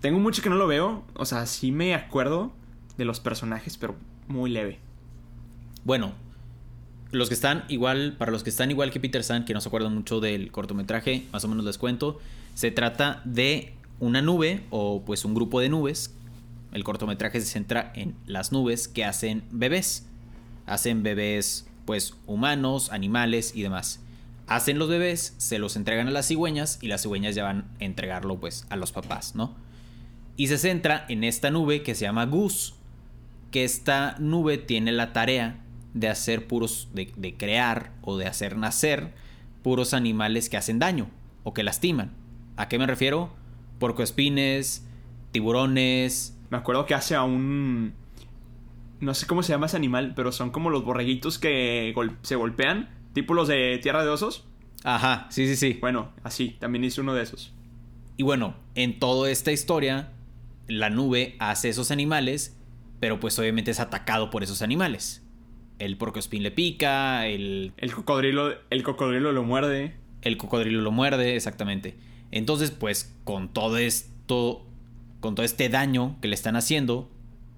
[0.00, 1.02] Tengo mucho que no lo veo.
[1.16, 2.52] O sea, sí me acuerdo
[2.96, 3.96] de los personajes, pero
[4.28, 4.78] muy leve.
[5.84, 6.12] Bueno,
[7.10, 9.68] los que están igual, para los que están igual que Peter San, que no se
[9.68, 12.18] acuerdan mucho del cortometraje, más o menos les cuento,
[12.54, 16.14] se trata de una nube o pues un grupo de nubes.
[16.72, 20.06] El cortometraje se centra en las nubes que hacen bebés.
[20.66, 24.00] Hacen bebés pues humanos, animales y demás.
[24.46, 27.84] Hacen los bebés, se los entregan a las cigüeñas y las cigüeñas ya van a
[27.84, 29.54] entregarlo pues a los papás, ¿no?
[30.36, 32.74] Y se centra en esta nube que se llama Goose
[33.54, 35.60] que esta nube tiene la tarea
[35.92, 39.12] de hacer puros, de, de crear o de hacer nacer
[39.62, 41.06] puros animales que hacen daño
[41.44, 42.10] o que lastiman.
[42.56, 43.32] ¿A qué me refiero?
[43.88, 44.82] Porcoespines,
[45.30, 46.38] tiburones.
[46.48, 47.92] Me acuerdo que hace a un.
[49.00, 52.34] No sé cómo se llama ese animal, pero son como los borreguitos que gol- se
[52.36, 54.46] golpean, tipo los de Tierra de Osos.
[54.84, 55.76] Ajá, sí, sí, sí.
[55.82, 57.52] Bueno, así, también hice uno de esos.
[58.16, 60.12] Y bueno, en toda esta historia,
[60.66, 62.56] la nube hace esos animales,
[63.00, 65.22] pero pues obviamente es atacado por esos animales.
[65.78, 69.94] El porcoespín le pica, el El cocodrilo, el cocodrilo lo muerde.
[70.22, 71.96] el cocodrilo lo muerde, exactamente.
[72.34, 74.66] Entonces, pues, con todo esto,
[75.20, 77.08] con todo este daño que le están haciendo,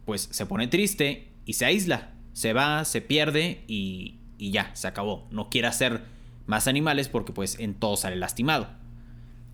[0.04, 2.10] pues se pone triste y se aísla.
[2.34, 5.28] Se va, se pierde y, y ya, se acabó.
[5.30, 6.02] No quiere hacer
[6.44, 8.68] más animales porque pues en todo sale lastimado.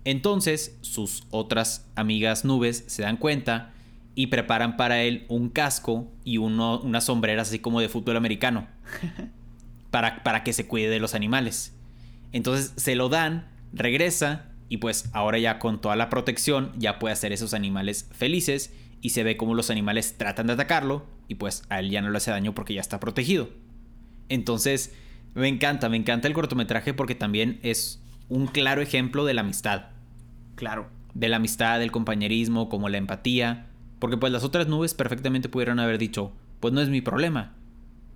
[0.03, 3.71] Entonces sus otras amigas nubes se dan cuenta
[4.15, 8.67] y preparan para él un casco y uno, unas sombreras así como de fútbol americano
[9.89, 11.73] para, para que se cuide de los animales.
[12.33, 17.13] Entonces se lo dan, regresa y pues ahora ya con toda la protección ya puede
[17.13, 21.63] hacer esos animales felices y se ve como los animales tratan de atacarlo y pues
[21.69, 23.49] a él ya no le hace daño porque ya está protegido.
[24.29, 24.95] Entonces
[25.35, 29.87] me encanta, me encanta el cortometraje porque también es un claro ejemplo de la amistad.
[30.55, 30.89] Claro.
[31.13, 33.67] De la amistad, del compañerismo, como la empatía.
[33.99, 37.53] Porque pues las otras nubes perfectamente pudieron haber dicho, pues no es mi problema.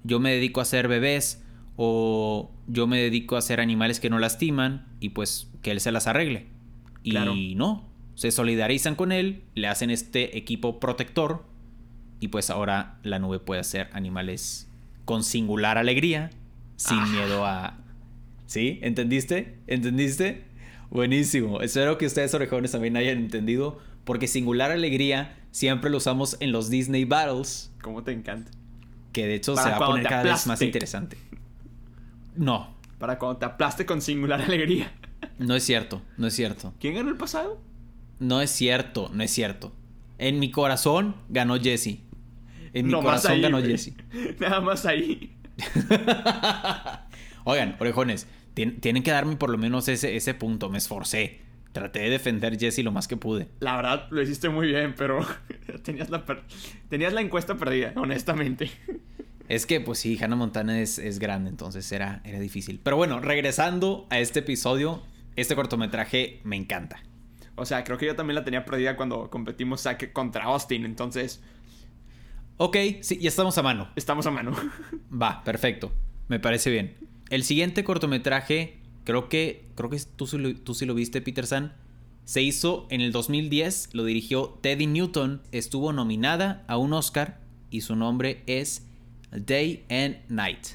[0.03, 1.43] Yo me dedico a hacer bebés
[1.77, 5.91] o yo me dedico a hacer animales que no lastiman y pues que él se
[5.91, 6.47] las arregle.
[7.03, 11.45] Y no, se solidarizan con él, le hacen este equipo protector
[12.19, 14.67] y pues ahora la nube puede hacer animales
[15.05, 16.31] con singular alegría,
[16.75, 17.05] sin ah.
[17.05, 17.77] miedo a...
[18.47, 18.79] ¿Sí?
[18.81, 19.59] ¿Entendiste?
[19.67, 20.45] ¿Entendiste?
[20.89, 21.61] Buenísimo.
[21.61, 26.69] Espero que ustedes orejones también hayan entendido, porque singular alegría siempre lo usamos en los
[26.69, 27.71] Disney Battles.
[27.81, 28.51] ¿Cómo te encanta?
[29.13, 31.17] Que de hecho se va a poner cada vez más interesante.
[32.37, 32.75] No.
[32.99, 34.91] Para cuando te aplaste con singular alegría.
[35.39, 36.73] No es cierto, no es cierto.
[36.79, 37.59] ¿Quién ganó el pasado?
[38.19, 39.73] No es cierto, no es cierto.
[40.17, 41.99] En mi corazón ganó Jesse.
[42.73, 43.93] En mi corazón ganó Jesse.
[44.39, 45.35] Nada más ahí.
[47.43, 50.69] Oigan, orejones, tienen que darme por lo menos ese, ese punto.
[50.69, 51.41] Me esforcé.
[51.71, 53.49] Traté de defender Jesse lo más que pude.
[53.59, 55.23] La verdad, lo hiciste muy bien, pero
[55.83, 56.25] tenías la,
[56.89, 58.71] tenías la encuesta perdida, honestamente.
[59.47, 62.79] Es que, pues sí, Hannah Montana es, es grande, entonces era, era difícil.
[62.83, 65.03] Pero bueno, regresando a este episodio,
[65.37, 67.01] este cortometraje me encanta.
[67.55, 71.41] O sea, creo que yo también la tenía perdida cuando competimos contra Austin, entonces...
[72.57, 73.89] Ok, sí, ya estamos a mano.
[73.95, 74.51] Estamos a mano.
[75.21, 75.91] Va, perfecto.
[76.27, 76.97] Me parece bien.
[77.29, 81.73] El siguiente cortometraje, creo que, creo que tú, tú sí lo viste, Peter San.
[82.25, 87.81] Se hizo en el 2010, lo dirigió Teddy Newton, estuvo nominada a un Oscar y
[87.81, 88.87] su nombre es
[89.31, 90.67] Day and Night.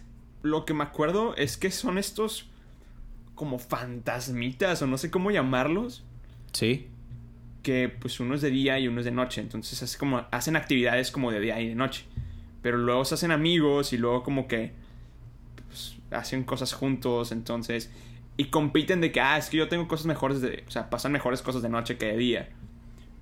[0.42, 2.48] Lo que me acuerdo es que son estos
[3.34, 6.04] como fantasmitas o no sé cómo llamarlos.
[6.52, 6.88] Sí.
[7.62, 11.10] Que pues uno es de día y uno es de noche, entonces como hacen actividades
[11.10, 12.04] como de día y de noche.
[12.60, 14.72] Pero luego se hacen amigos y luego como que
[16.10, 17.90] hacen cosas juntos, entonces...
[18.36, 20.64] Y compiten de que, ah, es que yo tengo cosas mejores de...
[20.66, 22.48] O sea, pasan mejores cosas de noche que de día.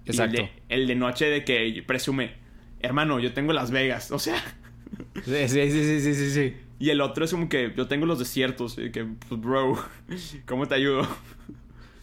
[0.07, 0.49] Exacto.
[0.69, 2.35] el, de, noche de que presume,
[2.81, 4.41] hermano, yo tengo Las Vegas, o sea...
[5.25, 6.57] Sí, sí, sí, sí, sí, sí.
[6.79, 9.77] Y el otro es como que yo tengo los desiertos, y que, pues, bro,
[10.47, 11.07] ¿cómo te ayudo?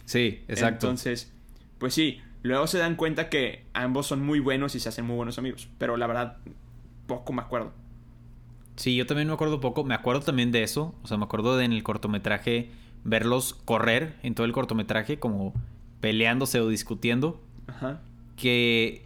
[0.06, 0.88] Sí, exacto.
[0.88, 1.34] Entonces,
[1.80, 5.16] pues sí, luego se dan cuenta que ambos son muy buenos y se hacen muy
[5.16, 6.38] buenos amigos, pero la verdad,
[7.08, 7.74] poco me acuerdo.
[8.78, 9.84] Sí, yo también me acuerdo poco.
[9.84, 10.94] Me acuerdo también de eso.
[11.02, 12.70] O sea, me acuerdo de en el cortometraje
[13.04, 15.54] verlos correr en todo el cortometraje, como
[16.00, 17.42] peleándose o discutiendo.
[17.66, 18.02] Ajá.
[18.36, 19.04] Que,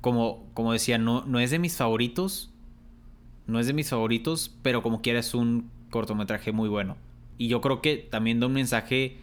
[0.00, 2.51] como, como decía, no, no es de mis favoritos.
[3.52, 6.96] No es de mis favoritos, pero como quiera es un cortometraje muy bueno.
[7.36, 9.18] Y yo creo que también da un mensaje,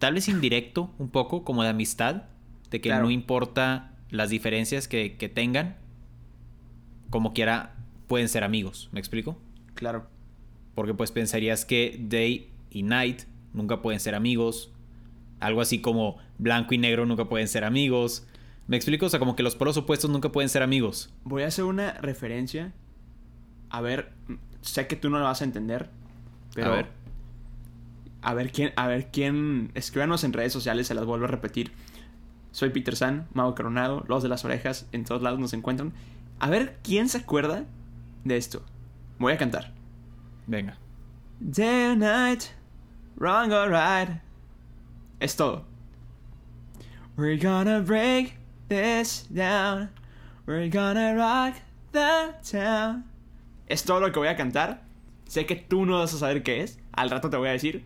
[0.00, 2.24] tal vez indirecto, un poco, como de amistad.
[2.72, 5.76] De que no importa las diferencias que, que tengan.
[7.10, 7.76] Como quiera,
[8.08, 9.38] pueden ser amigos, ¿me explico?
[9.74, 10.08] Claro.
[10.74, 14.72] Porque pues pensarías que Day y Night nunca pueden ser amigos.
[15.38, 18.26] Algo así como blanco y negro nunca pueden ser amigos.
[18.66, 19.06] ¿Me explico?
[19.06, 21.14] O sea, como que los polos opuestos nunca pueden ser amigos.
[21.22, 22.72] Voy a hacer una referencia.
[23.74, 24.12] A ver,
[24.60, 25.90] sé que tú no lo vas a entender.
[26.54, 26.86] Pero a ver.
[28.22, 29.72] A ver quién, a ver quién.
[29.74, 31.72] Escríbanos en redes sociales, se las vuelvo a repetir.
[32.52, 35.92] Soy Peter San, Mago Coronado, los de las orejas, en todos lados nos encuentran.
[36.38, 37.64] A ver quién se acuerda
[38.22, 38.62] de esto.
[39.18, 39.72] Voy a cantar.
[40.46, 40.78] Venga.
[41.40, 42.44] Day or night,
[43.16, 44.20] wrong or right.
[45.18, 45.64] Es todo.
[47.16, 48.34] We're gonna break
[48.68, 49.90] this down.
[50.46, 51.56] We're gonna rock
[51.90, 53.13] the town.
[53.66, 54.84] Es todo lo que voy a cantar.
[55.26, 56.78] Sé que tú no vas a saber qué es.
[56.92, 57.84] Al rato te voy a decir.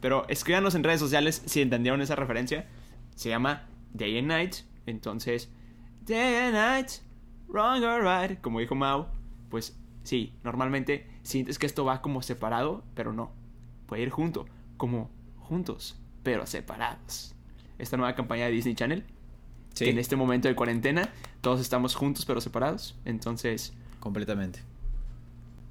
[0.00, 2.66] Pero escríbanos en redes sociales si entendieron esa referencia.
[3.14, 4.56] Se llama Day and Night.
[4.86, 5.50] Entonces,
[6.02, 6.90] Day and Night,
[7.48, 8.40] wrong or right.
[8.40, 9.06] Como dijo Mau
[9.54, 13.30] pues sí, normalmente sientes que esto va como separado, pero no.
[13.86, 14.46] Puede ir junto,
[14.76, 17.36] como juntos, pero separados.
[17.78, 19.04] Esta nueva campaña de Disney Channel,
[19.76, 21.08] que en este momento de cuarentena
[21.40, 23.74] todos estamos juntos pero separados, entonces...
[24.00, 24.58] Completamente.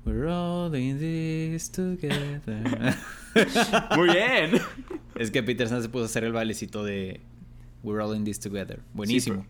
[0.05, 2.41] We're all in this together.
[3.95, 4.61] Muy bien.
[5.15, 7.21] Es que Peterson se puso a hacer el valecito de
[7.83, 8.81] We're all in this together.
[8.93, 9.45] Buenísimo.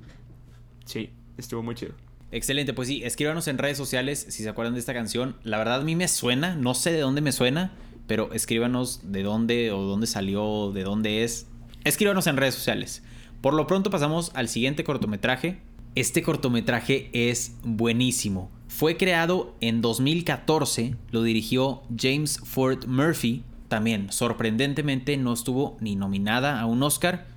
[0.85, 1.93] sí estuvo muy chido.
[2.31, 5.35] Excelente, pues sí, escríbanos en redes sociales si se acuerdan de esta canción.
[5.43, 7.71] La verdad a mí me suena, no sé de dónde me suena,
[8.07, 11.47] pero escríbanos de dónde o dónde salió, de dónde es.
[11.83, 13.03] Escríbanos en redes sociales.
[13.41, 15.59] Por lo pronto pasamos al siguiente cortometraje.
[15.95, 18.49] Este cortometraje es buenísimo.
[18.75, 23.43] Fue creado en 2014, lo dirigió James Ford Murphy.
[23.67, 27.27] También, sorprendentemente, no estuvo ni nominada a un Oscar.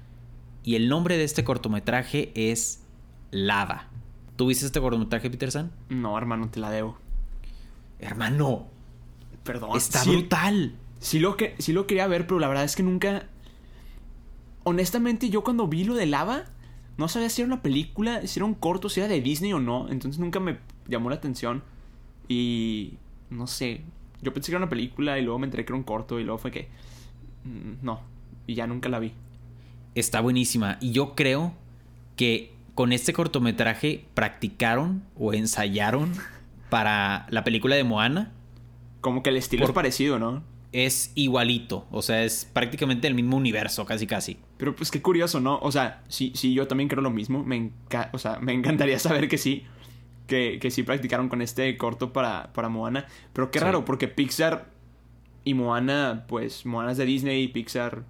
[0.64, 2.80] Y el nombre de este cortometraje es
[3.32, 3.88] Lava.
[4.36, 5.70] ¿Tuviste este cortometraje, Peterson?
[5.90, 6.96] No, hermano, te la debo.
[7.98, 8.64] Hermano,
[9.44, 9.76] Perdón.
[9.76, 10.72] está sí- brutal.
[11.00, 13.26] Sí lo, que, sí lo quería ver, pero la verdad es que nunca...
[14.64, 16.44] Honestamente, yo cuando vi lo de Lava,
[16.96, 19.60] no sabía si era una película, si era un corto, si era de Disney o
[19.60, 19.90] no.
[19.90, 20.56] Entonces nunca me
[20.88, 21.62] llamó la atención.
[22.28, 22.94] Y...
[23.30, 23.80] No sé.
[24.22, 26.24] Yo pensé que era una película y luego me enteré que era un corto y
[26.24, 26.68] luego fue que...
[27.44, 28.00] mm, No.
[28.46, 29.12] Y ya nunca la vi.
[29.94, 30.78] Está buenísima.
[30.80, 31.54] Y yo creo
[32.16, 36.12] que con este cortometraje practicaron o ensayaron
[36.70, 38.32] para la película de Moana.
[39.00, 40.42] Como que el estilo Por- es parecido, ¿no?
[40.72, 41.86] Es igualito.
[41.90, 44.36] O sea, es prácticamente el mismo universo, casi casi.
[44.58, 45.58] Pero pues qué curioso, ¿no?
[45.60, 47.42] O sea, sí, sí, yo también creo lo mismo.
[47.44, 47.70] Me,
[48.12, 49.64] o sea, me encantaría saber que sí.
[50.26, 53.06] Que, que sí practicaron con este corto para, para Moana.
[53.32, 53.64] Pero qué Sí.
[53.64, 54.70] raro, porque Pixar
[55.44, 58.02] y Moana, pues Moana es de Disney y Pixar.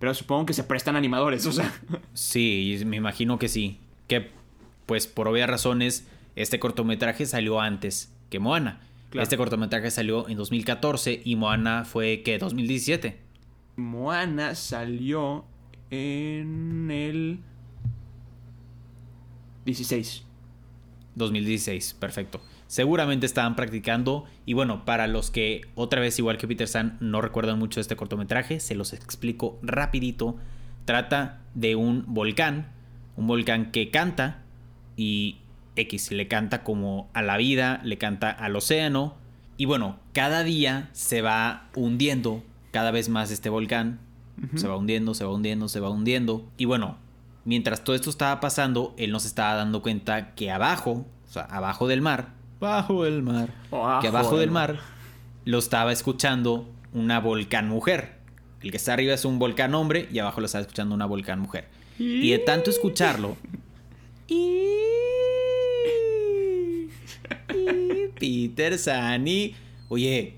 [0.00, 1.72] Pero supongo que se prestan animadores, o sea.
[2.14, 3.78] Sí, me imagino que sí.
[4.08, 4.30] Que,
[4.86, 8.80] pues, por obvias razones, este cortometraje salió antes que Moana.
[9.10, 9.22] Claro.
[9.22, 12.38] Este cortometraje salió en 2014 y Moana fue, ¿qué?
[12.38, 13.18] 2017.
[13.76, 15.44] Moana salió
[15.90, 17.40] en el
[19.64, 20.24] 16.
[21.20, 22.40] 2016, perfecto.
[22.66, 27.20] Seguramente estaban practicando y bueno, para los que otra vez igual que Peter San no
[27.20, 30.36] recuerdan mucho este cortometraje, se los explico rapidito.
[30.84, 32.72] Trata de un volcán,
[33.16, 34.42] un volcán que canta
[34.96, 35.38] y
[35.76, 39.16] X le canta como a la vida, le canta al océano
[39.56, 44.00] y bueno, cada día se va hundiendo cada vez más este volcán,
[44.54, 46.96] se va hundiendo, se va hundiendo, se va hundiendo y bueno,
[47.50, 51.42] mientras todo esto estaba pasando, él no se estaba dando cuenta que abajo, o sea,
[51.42, 52.28] abajo del mar,
[52.60, 53.52] bajo del mar,
[54.00, 54.78] que abajo del mar
[55.44, 58.20] lo estaba escuchando una volcán mujer.
[58.62, 61.40] El que está arriba es un volcán hombre y abajo lo estaba escuchando una volcán
[61.40, 61.66] mujer.
[61.98, 63.36] Y de tanto escucharlo,
[68.20, 69.56] Peter Sani,
[69.88, 70.36] oye,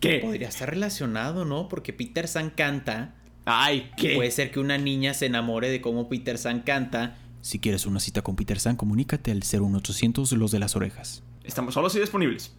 [0.00, 0.18] ¿Qué?
[0.18, 1.70] podría estar relacionado, ¿no?
[1.70, 3.14] Porque Peter San canta
[3.46, 4.16] Ay, ¿qué?
[4.16, 7.16] Puede ser que una niña se enamore de cómo Peter San canta.
[7.42, 11.22] Si quieres una cita con Peter San, comunícate al 01800 Los de las Orejas.
[11.44, 12.52] Estamos solos y disponibles.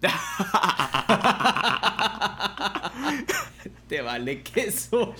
[3.86, 5.14] Te vale queso.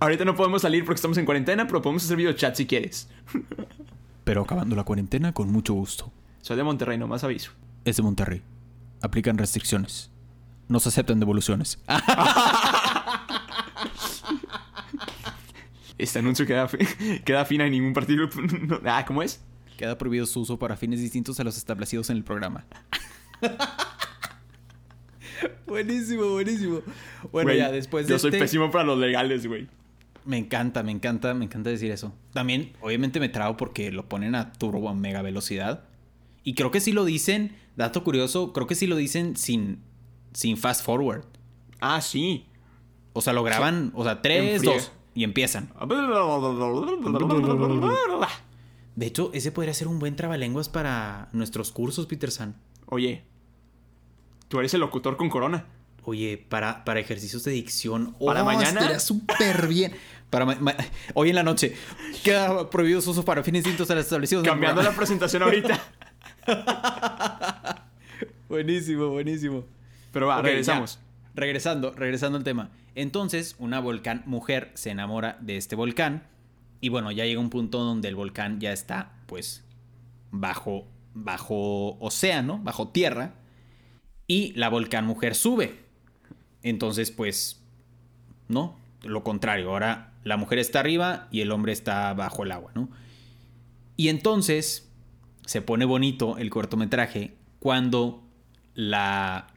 [0.00, 3.08] Ahorita no podemos salir porque estamos en cuarentena, pero podemos hacer videochat si quieres.
[4.24, 6.12] Pero acabando la cuarentena con mucho gusto.
[6.42, 7.52] Soy de Monterrey, nomás aviso.
[7.84, 8.42] Es de Monterrey.
[9.00, 10.10] Aplican restricciones.
[10.66, 11.78] No se aceptan devoluciones.
[16.00, 16.68] Este anuncio queda,
[17.24, 18.28] queda fin a ningún partido.
[18.66, 19.42] No- ah, ¿cómo es?
[19.76, 22.64] Queda prohibido su uso para fines distintos a los establecidos en el programa.
[25.66, 26.80] buenísimo, buenísimo.
[27.32, 29.68] Bueno, ya después de Yo soy este- pésimo para los legales, güey.
[30.24, 32.14] Me encanta, me encanta, me encanta decir eso.
[32.34, 35.84] También, obviamente me trago porque lo ponen a turbo a mega velocidad.
[36.44, 39.80] Y creo que sí lo dicen, dato curioso, creo que sí lo dicen sin,
[40.34, 41.24] sin fast forward.
[41.80, 42.46] Ah, sí.
[43.14, 44.74] O sea, lo graban, o sea, En 3, friega.
[44.74, 45.72] 2 y empiezan.
[48.96, 52.56] De hecho, ese podría ser un buen trabalenguas para nuestros cursos, Peter San.
[52.86, 53.24] Oye,
[54.48, 55.66] tú eres el locutor con corona.
[56.04, 58.16] Oye, para, para ejercicios de dicción.
[58.24, 58.80] Para oh, mañana.
[58.80, 59.92] estaría súper bien.
[60.30, 60.46] Para
[61.14, 61.74] hoy en la noche.
[62.24, 64.44] Queda prohibido su uso para fines distintos a los establecidos.
[64.44, 65.80] Cambiando la presentación ahorita.
[68.48, 69.64] Buenísimo, buenísimo.
[70.12, 70.96] Pero va, regresamos.
[70.96, 71.09] ya.
[71.34, 72.70] Regresando, regresando al tema.
[72.94, 76.26] Entonces, una volcán mujer se enamora de este volcán.
[76.80, 79.64] Y bueno, ya llega un punto donde el volcán ya está, pues,
[80.30, 83.34] bajo, bajo océano, bajo tierra.
[84.26, 85.84] Y la volcán mujer sube.
[86.62, 87.62] Entonces, pues,
[88.48, 89.70] no, lo contrario.
[89.70, 92.90] Ahora la mujer está arriba y el hombre está bajo el agua, ¿no?
[93.96, 94.90] Y entonces
[95.46, 98.22] se pone bonito el cortometraje cuando
[98.74, 99.48] la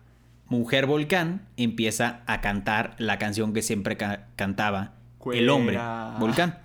[0.53, 4.93] mujer volcán empieza a cantar la canción que siempre ca- cantaba
[5.33, 5.77] el hombre
[6.19, 6.59] volcán.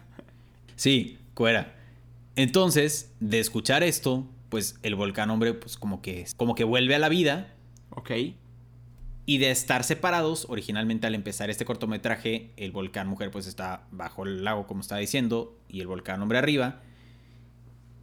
[0.76, 1.74] Sí, cuera.
[2.36, 6.98] Entonces, de escuchar esto, pues el volcán hombre, pues como que, como que vuelve a
[6.98, 7.52] la vida
[7.90, 8.10] Ok.
[9.26, 14.24] y de estar separados, originalmente al empezar este cortometraje, el volcán mujer pues está bajo
[14.24, 16.80] el lago, como estaba diciendo, y el volcán hombre arriba.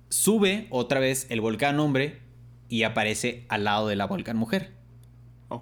[0.09, 2.19] Sube otra vez el volcán hombre
[2.69, 4.71] y aparece al lado de la volcán mujer.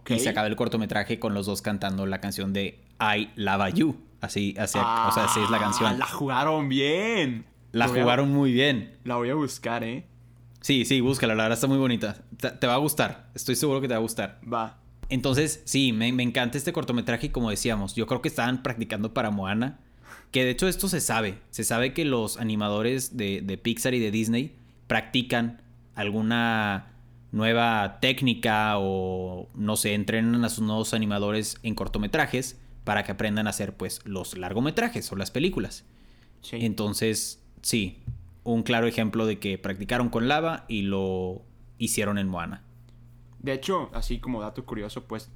[0.07, 3.97] Y se acaba el cortometraje con los dos cantando la canción de I Love You.
[4.21, 5.93] Así, así, o sea, así es la canción.
[5.93, 7.45] Ah, la jugaron bien.
[7.73, 8.97] La jugaron muy bien.
[9.03, 10.05] La voy a buscar, ¿eh?
[10.61, 12.23] Sí, sí, búscala, la verdad está muy bonita.
[12.37, 14.39] Te, va a gustar, estoy seguro que te va a gustar.
[14.51, 14.77] Va.
[15.09, 19.29] Entonces, sí, me, encanta este cortometraje y como decíamos, yo creo que estaban practicando para
[19.29, 19.79] Moana.
[20.31, 21.39] Que de hecho esto se sabe.
[21.49, 24.55] Se sabe que los animadores de, de Pixar y de Disney
[24.87, 25.61] practican
[25.95, 26.92] alguna
[27.33, 33.47] nueva técnica o no sé, entrenan a sus nuevos animadores en cortometrajes para que aprendan
[33.47, 35.83] a hacer pues los largometrajes o las películas.
[36.51, 38.03] Entonces, sí,
[38.43, 41.41] un claro ejemplo de que practicaron con lava y lo
[41.79, 42.61] hicieron en Moana.
[43.39, 45.31] De hecho, así como dato curioso, pues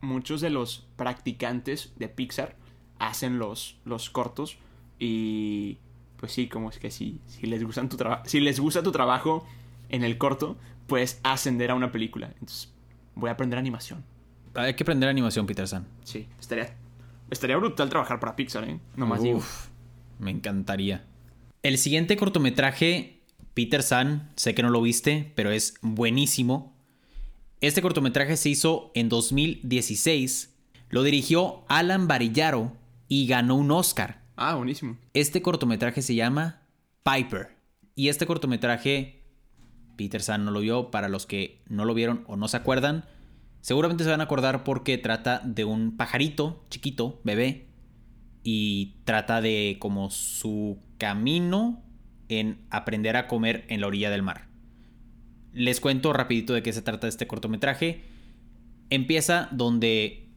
[0.00, 2.56] muchos de los practicantes de Pixar
[2.98, 4.56] hacen los, los cortos
[4.98, 5.76] y
[6.16, 9.44] pues sí, como es que si, si les gustan tu si les gusta tu trabajo
[9.90, 10.56] en el corto,
[10.86, 12.28] pues ascender a una película.
[12.34, 12.72] Entonces,
[13.14, 14.04] voy a aprender animación.
[14.54, 15.86] Hay que aprender animación, Peter San.
[16.04, 16.76] Sí, estaría
[17.30, 18.80] estaría brutal trabajar para Pixar, ¿eh?
[18.96, 19.42] No más digo.
[20.18, 21.04] Me encantaría.
[21.62, 23.20] El siguiente cortometraje,
[23.54, 26.74] Peter San, sé que no lo viste, pero es buenísimo.
[27.60, 30.54] Este cortometraje se hizo en 2016.
[30.90, 32.72] Lo dirigió Alan Barillaro
[33.08, 34.22] y ganó un Oscar.
[34.36, 34.98] Ah, buenísimo.
[35.14, 36.62] Este cortometraje se llama
[37.02, 37.56] Piper.
[37.94, 39.23] Y este cortometraje,
[39.96, 40.90] Peter San no lo vio.
[40.90, 43.04] Para los que no lo vieron o no se acuerdan,
[43.60, 47.66] seguramente se van a acordar porque trata de un pajarito chiquito, bebé,
[48.42, 51.82] y trata de como su camino
[52.28, 54.46] en aprender a comer en la orilla del mar.
[55.52, 58.02] Les cuento rapidito de qué se trata este cortometraje.
[58.90, 60.28] Empieza donde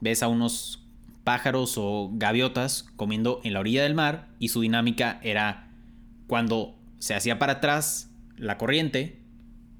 [0.00, 0.82] ves a unos
[1.24, 5.70] pájaros o gaviotas comiendo en la orilla del mar y su dinámica era
[6.26, 9.22] cuando se hacía para atrás la corriente,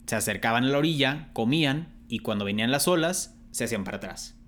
[0.06, 4.38] se acercaban a la orilla, comían y cuando venían las olas se hacían para atrás.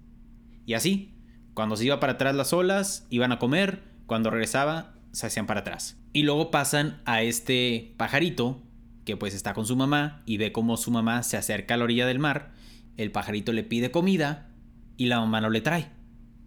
[0.67, 1.15] Y así,
[1.55, 5.61] cuando se iba para atrás las olas, iban a comer, cuando regresaba, se hacían para
[5.61, 5.99] atrás.
[6.13, 8.63] Y luego pasan a este pajarito,
[9.05, 11.85] que pues está con su mamá y ve cómo su mamá se acerca a la
[11.85, 12.53] orilla del mar,
[12.97, 14.51] el pajarito le pide comida
[14.97, 15.89] y la mamá no le trae.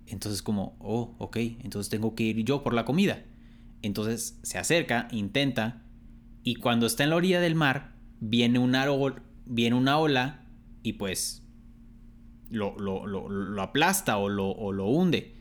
[0.06, 3.24] Entonces como, oh, ok, entonces tengo que ir yo por la comida.
[3.82, 5.84] Entonces se acerca, intenta,
[6.44, 8.88] y cuando está en la orilla del mar, viene una,
[9.46, 10.44] viene una ola
[10.84, 11.44] y pues
[12.50, 12.76] lo,
[13.62, 15.36] aplasta o o lo hunde.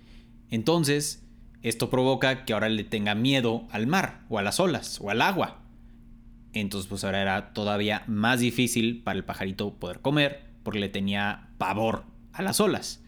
[0.50, 1.26] Entonces,
[1.62, 5.22] esto provoca que ahora le tenga miedo al mar, o a las olas, o al
[5.22, 5.60] agua.
[6.52, 11.50] Entonces, pues ahora era todavía más difícil para el pajarito poder comer, porque le tenía
[11.58, 13.02] pavor a las olas.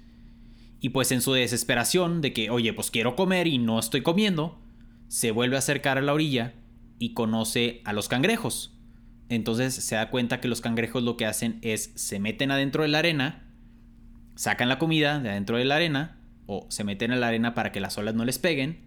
[0.81, 4.59] Y pues en su desesperación de que, oye, pues quiero comer y no estoy comiendo,
[5.09, 6.55] se vuelve a acercar a la orilla
[7.03, 8.79] y conoce a los cangrejos.
[9.29, 12.91] Entonces se da cuenta que los cangrejos lo que hacen es se meten adentro de
[12.91, 13.49] la arena
[14.37, 17.73] sacan la comida de adentro de la arena o se meten en la arena para
[17.73, 18.87] que las olas no les peguen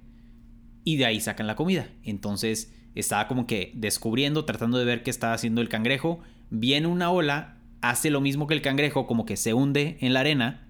[0.85, 1.89] y de ahí sacan la comida.
[2.03, 6.21] Entonces estaba como que descubriendo, tratando de ver qué estaba haciendo el cangrejo.
[6.49, 10.21] Viene una ola, hace lo mismo que el cangrejo, como que se hunde en la
[10.21, 10.69] arena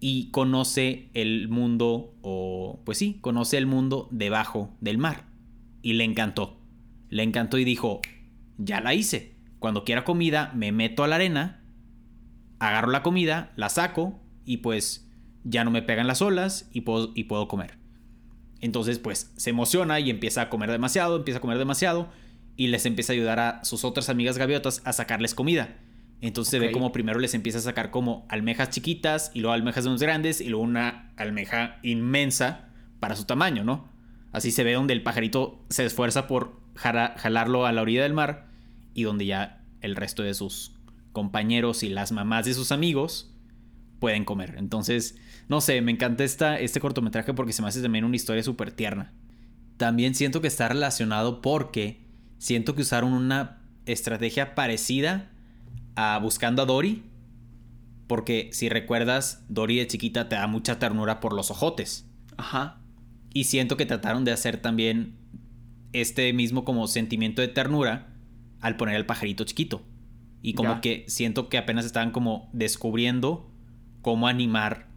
[0.00, 5.31] y conoce el mundo, o pues sí, conoce el mundo debajo del mar.
[5.82, 6.60] Y le encantó.
[7.10, 8.00] Le encantó y dijo,
[8.56, 9.34] ya la hice.
[9.58, 11.62] Cuando quiera comida, me meto a la arena
[12.62, 15.08] agarro la comida, la saco y pues
[15.42, 17.76] ya no me pegan las olas y puedo, y puedo comer.
[18.60, 22.08] Entonces pues se emociona y empieza a comer demasiado, empieza a comer demasiado
[22.56, 25.76] y les empieza a ayudar a sus otras amigas gaviotas a sacarles comida.
[26.20, 29.82] Entonces se ve como primero les empieza a sacar como almejas chiquitas y luego almejas
[29.82, 32.68] de unos grandes y luego una almeja inmensa
[33.00, 33.88] para su tamaño, ¿no?
[34.32, 38.48] Así se ve donde el pajarito se esfuerza por jalarlo a la orilla del mar
[38.94, 40.74] y donde ya el resto de sus
[41.12, 43.34] compañeros y las mamás de sus amigos
[43.98, 44.54] pueden comer.
[44.58, 45.16] Entonces,
[45.48, 48.72] no sé, me encanta esta, este cortometraje porque se me hace también una historia súper
[48.72, 49.12] tierna.
[49.76, 52.06] También siento que está relacionado porque
[52.38, 55.30] siento que usaron una estrategia parecida
[55.94, 57.04] a Buscando a Dory.
[58.06, 62.06] Porque si recuerdas, Dory de chiquita te da mucha ternura por los ojotes.
[62.36, 62.81] Ajá.
[63.34, 65.16] Y siento que trataron de hacer también
[65.92, 68.08] este mismo como sentimiento de ternura
[68.60, 69.82] al poner al pajarito chiquito.
[70.42, 73.48] Y como que siento que apenas estaban como descubriendo
[74.00, 74.88] cómo animar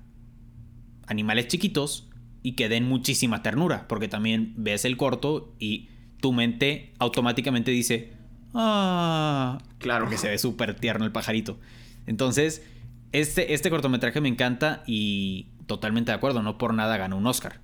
[1.05, 2.09] animales chiquitos
[2.41, 3.87] y que den muchísima ternura.
[3.87, 8.13] Porque también ves el corto y tu mente automáticamente dice,
[8.55, 10.09] ah, claro.
[10.09, 11.59] que se ve súper tierno el pajarito.
[12.07, 12.63] Entonces,
[13.11, 17.61] este, este cortometraje me encanta y totalmente de acuerdo, no por nada ganó un Oscar.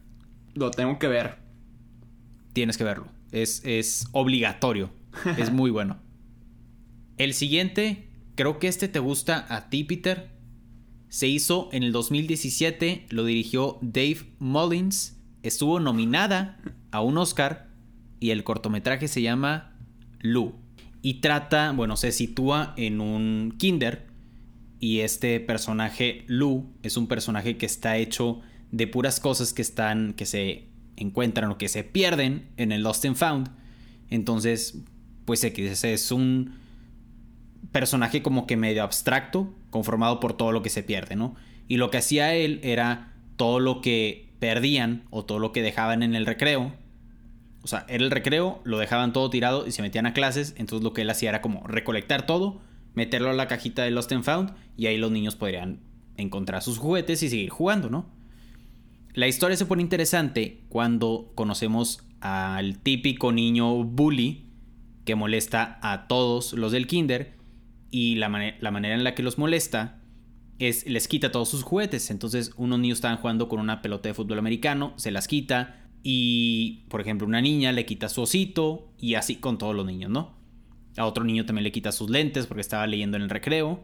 [0.53, 1.37] Lo tengo que ver.
[2.53, 3.07] Tienes que verlo.
[3.31, 4.91] Es, es obligatorio.
[5.37, 5.99] es muy bueno.
[7.17, 10.31] El siguiente creo que este te gusta a ti, Peter.
[11.09, 16.57] Se hizo en el 2017, lo dirigió Dave Mullins, estuvo nominada
[16.91, 17.69] a un Oscar
[18.19, 19.77] y el cortometraje se llama
[20.19, 20.55] Lou.
[21.01, 24.07] Y trata, bueno, se sitúa en un kinder
[24.79, 28.41] y este personaje Lou es un personaje que está hecho
[28.71, 33.05] de puras cosas que están, que se encuentran o que se pierden en el Lost
[33.05, 33.49] and Found.
[34.09, 34.83] Entonces,
[35.25, 36.55] pues es un
[37.71, 41.35] personaje como que medio abstracto, conformado por todo lo que se pierde, ¿no?
[41.67, 46.03] Y lo que hacía él era todo lo que perdían o todo lo que dejaban
[46.03, 46.73] en el recreo.
[47.63, 50.53] O sea, era el recreo, lo dejaban todo tirado y se metían a clases.
[50.57, 52.59] Entonces lo que él hacía era como recolectar todo,
[52.93, 55.79] meterlo a la cajita de Lost and Found y ahí los niños podrían
[56.17, 58.20] encontrar sus juguetes y seguir jugando, ¿no?
[59.13, 64.45] La historia se pone interesante cuando conocemos al típico niño bully
[65.05, 67.35] que molesta a todos los del kinder
[67.89, 70.01] y la, la manera en la que los molesta
[70.59, 72.11] es les quita todos sus juguetes.
[72.11, 76.85] Entonces unos niños estaban jugando con una pelota de fútbol americano, se las quita y
[76.89, 80.35] por ejemplo una niña le quita su osito y así con todos los niños, ¿no?
[80.97, 83.83] A otro niño también le quita sus lentes porque estaba leyendo en el recreo.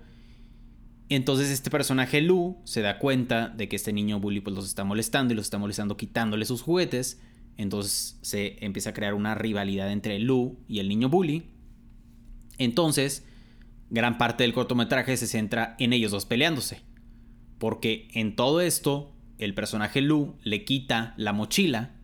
[1.10, 4.84] Entonces este personaje Lu se da cuenta de que este niño bully pues los está
[4.84, 7.22] molestando y los está molestando quitándole sus juguetes.
[7.56, 11.44] Entonces se empieza a crear una rivalidad entre Lu y el niño bully.
[12.58, 13.26] Entonces
[13.90, 16.82] gran parte del cortometraje se centra en ellos dos peleándose.
[17.58, 21.96] Porque en todo esto, el personaje Lu le quita la mochila,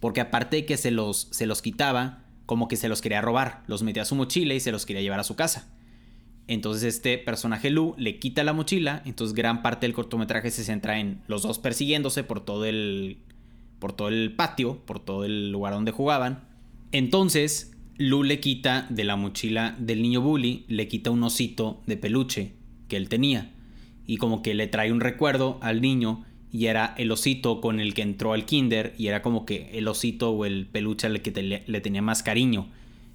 [0.00, 3.62] porque aparte de que se los, se los quitaba, como que se los quería robar,
[3.66, 5.70] los metía a su mochila y se los quería llevar a su casa.
[6.48, 10.98] Entonces este personaje Lu le quita la mochila, entonces gran parte del cortometraje se centra
[10.98, 13.18] en los dos persiguiéndose por todo el
[13.78, 16.44] por todo el patio, por todo el lugar donde jugaban.
[16.90, 21.96] Entonces, Lu le quita de la mochila del niño bully, le quita un osito de
[21.96, 22.52] peluche
[22.88, 23.52] que él tenía.
[24.06, 27.94] Y como que le trae un recuerdo al niño y era el osito con el
[27.94, 31.64] que entró al kinder y era como que el osito o el peluche al que
[31.66, 32.68] le tenía más cariño.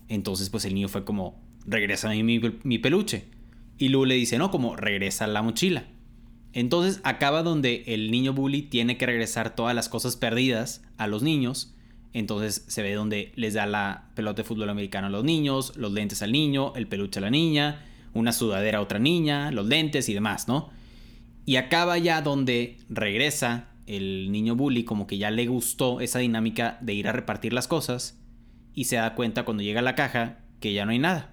[0.08, 3.26] Entonces pues el niño fue como, regresa mi, mi peluche.
[3.78, 5.86] Y Lu le dice, no, como regresa la mochila.
[6.54, 11.24] Entonces acaba donde el niño bully tiene que regresar todas las cosas perdidas a los
[11.24, 11.74] niños
[12.14, 15.92] entonces se ve donde les da la pelota de fútbol americano a los niños, los
[15.92, 17.84] lentes al niño, el peluche a la niña,
[18.14, 20.70] una sudadera a otra niña, los lentes y demás, ¿no?
[21.46, 26.78] Y acaba ya donde regresa el niño bully, como que ya le gustó esa dinámica
[26.82, 28.20] de ir a repartir las cosas
[28.76, 31.33] y se da cuenta cuando llega a la caja que ya no hay nada.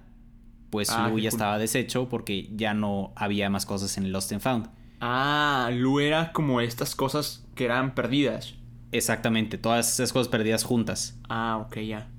[0.71, 4.31] Pues ah, Lu ya estaba deshecho porque ya no había más cosas en el Lost
[4.31, 4.69] and Found.
[5.01, 8.55] Ah, Lu era como estas cosas que eran perdidas.
[8.91, 11.19] Exactamente, todas esas cosas perdidas juntas.
[11.29, 12.09] Ah, ok, ya.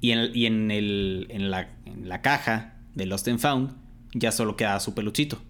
[0.00, 3.76] Y en, y en, el, en, la, en la caja de Lost and Found
[4.14, 5.40] ya solo queda su peluchito.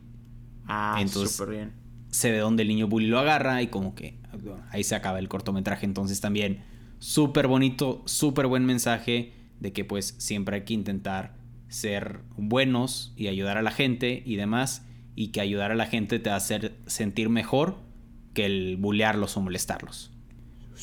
[0.67, 1.73] Ah, Entonces, súper bien.
[2.11, 4.19] Se ve donde el niño bully lo agarra y como que
[4.71, 5.87] ahí se acaba el cortometraje.
[5.87, 6.63] Entonces también
[6.99, 11.40] súper bonito, súper buen mensaje de que pues siempre hay que intentar
[11.71, 14.87] ser buenos y ayudar a la gente y demás.
[15.17, 17.79] Y que ayudar a la gente te va a hacer sentir mejor
[18.35, 20.11] que el bullearlos o molestarlos.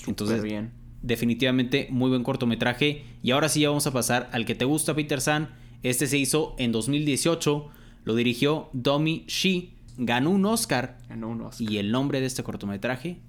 [0.08, 0.72] Entonces, bien.
[1.02, 3.04] definitivamente muy buen cortometraje.
[3.22, 5.50] Y ahora sí ya vamos a pasar al que te gusta, Peter San.
[5.84, 7.70] Este se hizo en 2018.
[8.04, 9.74] Lo dirigió Domi Shi.
[9.98, 11.00] Ganó un Oscar.
[11.10, 11.70] Ganó un Oscar.
[11.70, 13.20] Y el nombre de este cortometraje,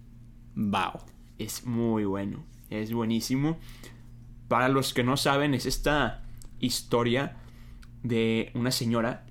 [0.54, 1.04] Bao.
[1.38, 2.44] Es muy bueno.
[2.68, 3.58] Es buenísimo.
[4.48, 6.24] Para los que no saben, es esta
[6.60, 7.36] historia
[8.02, 9.26] de una señora.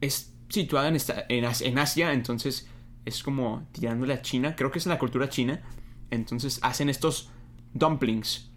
[0.00, 2.68] Es situada en, esta, en Asia, entonces
[3.06, 4.54] es como tirándole a China.
[4.56, 5.62] Creo que es en la cultura china.
[6.10, 7.30] Entonces hacen estos
[7.72, 8.50] dumplings.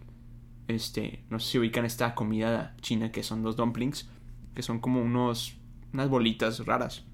[0.67, 4.09] Este, no sé si ubican esta comida china que son los dumplings.
[4.55, 5.55] Que son como unos.
[5.93, 7.05] unas bolitas raras.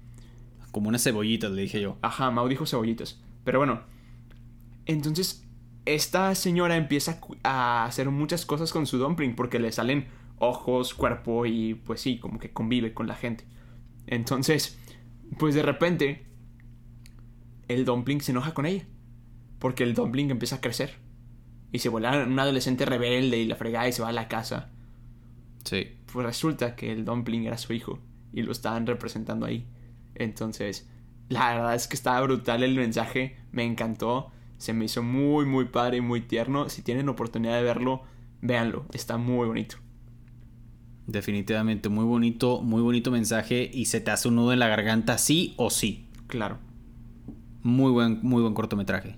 [0.72, 1.98] Como unas cebollitas, le dije yo.
[2.02, 3.20] Ajá, Mau dijo cebollitas.
[3.44, 3.82] Pero bueno.
[4.86, 5.46] Entonces,
[5.84, 9.36] esta señora empieza a hacer muchas cosas con su dumpling.
[9.36, 10.06] Porque le salen
[10.38, 13.44] ojos, cuerpo y pues sí, como que convive con la gente.
[14.06, 14.78] Entonces,
[15.38, 16.26] pues de repente
[17.68, 18.84] el dumpling se enoja con ella.
[19.58, 20.94] Porque el dumpling empieza a crecer.
[21.72, 24.70] Y se vuelve un adolescente rebelde y la fregada y se va a la casa.
[25.64, 25.98] Sí.
[26.12, 27.98] Pues resulta que el dumpling era su hijo.
[28.32, 29.66] Y lo estaban representando ahí.
[30.14, 30.88] Entonces,
[31.28, 33.36] la verdad es que estaba brutal el mensaje.
[33.50, 34.30] Me encantó.
[34.58, 36.68] Se me hizo muy, muy padre y muy tierno.
[36.68, 38.02] Si tienen oportunidad de verlo,
[38.40, 38.86] véanlo.
[38.92, 39.78] Está muy bonito.
[41.06, 43.70] Definitivamente, muy bonito, muy bonito mensaje.
[43.72, 46.06] Y se te hace un nudo en la garganta, sí o sí.
[46.26, 46.58] Claro.
[47.62, 49.16] Muy buen, muy buen cortometraje.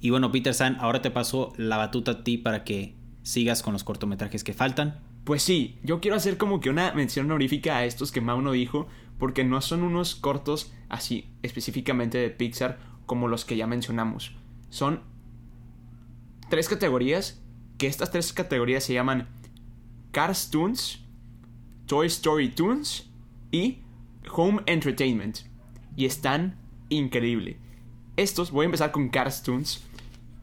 [0.00, 3.72] Y bueno, Peter San, ahora te paso la batuta a ti para que sigas con
[3.72, 5.00] los cortometrajes que faltan.
[5.24, 8.86] Pues sí, yo quiero hacer como que una mención honorífica a estos que Mauno dijo,
[9.18, 14.32] porque no son unos cortos así específicamente de Pixar como los que ya mencionamos.
[14.70, 15.00] Son
[16.48, 17.42] tres categorías,
[17.78, 19.28] que estas tres categorías se llaman
[20.12, 21.04] Cars Toons,
[21.86, 23.08] Toy Story Toons
[23.50, 23.78] y
[24.32, 25.38] Home Entertainment.
[25.96, 26.58] Y están
[26.88, 27.58] increíble.
[28.16, 29.84] Estos, voy a empezar con Cars Toons.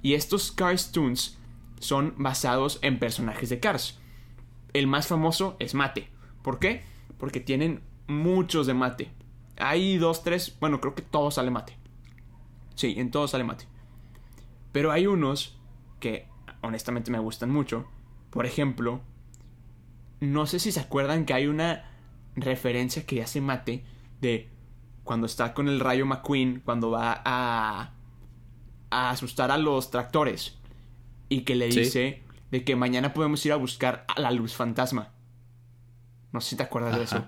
[0.01, 1.37] Y estos Cars Toons
[1.79, 3.99] son basados en personajes de Cars.
[4.73, 6.07] El más famoso es Mate.
[6.41, 6.83] ¿Por qué?
[7.17, 9.11] Porque tienen muchos de Mate.
[9.57, 11.77] Hay dos, tres, bueno, creo que todos sale Mate.
[12.75, 13.65] Sí, en todos sale Mate.
[14.71, 15.57] Pero hay unos
[15.99, 16.27] que
[16.61, 17.85] honestamente me gustan mucho.
[18.31, 19.01] Por ejemplo,
[20.23, 21.83] no sé si se acuerdan que hay una
[22.35, 23.83] referencia que hace Mate
[24.21, 24.49] de
[25.03, 27.91] cuando está con el rayo McQueen, cuando va a,
[28.89, 30.57] a asustar a los tractores
[31.27, 35.11] y que le dice de que mañana podemos ir a buscar a la luz fantasma.
[36.31, 37.25] No sé si te acuerdas de eso.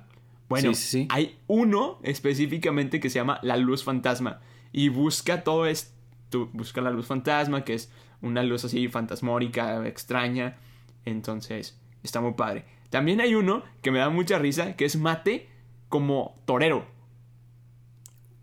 [0.48, 0.72] Bueno,
[1.10, 4.40] hay uno específicamente que se llama la luz fantasma
[4.72, 7.92] y busca todo esto, busca la luz fantasma, que es
[8.22, 10.58] una luz así fantasmórica, extraña.
[11.04, 12.75] Entonces, está muy padre.
[12.90, 15.50] También hay uno que me da mucha risa, que es Mate
[15.90, 16.86] como torero.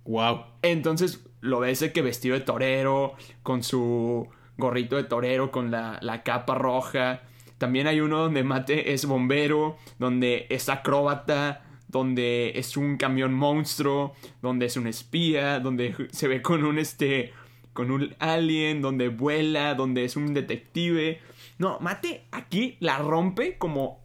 [0.04, 0.44] Wow.
[0.62, 6.22] Entonces lo ves que vestido de torero, con su gorrito de torero, con la, la
[6.22, 7.22] capa roja.
[7.58, 14.14] También hay uno donde Mate es bombero, donde es acróbata, donde es un camión monstruo,
[14.40, 17.32] donde es un espía, donde se ve con un este
[17.72, 21.20] con un alien, donde vuela, donde es un detective.
[21.58, 24.01] No, Mate aquí la rompe como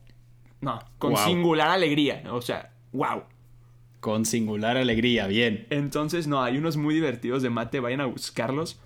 [0.61, 3.23] no, con singular alegría, o sea, wow.
[3.99, 5.67] Con singular alegría, bien.
[5.69, 8.79] Entonces, no, hay unos muy divertidos de mate, vayan a buscarlos.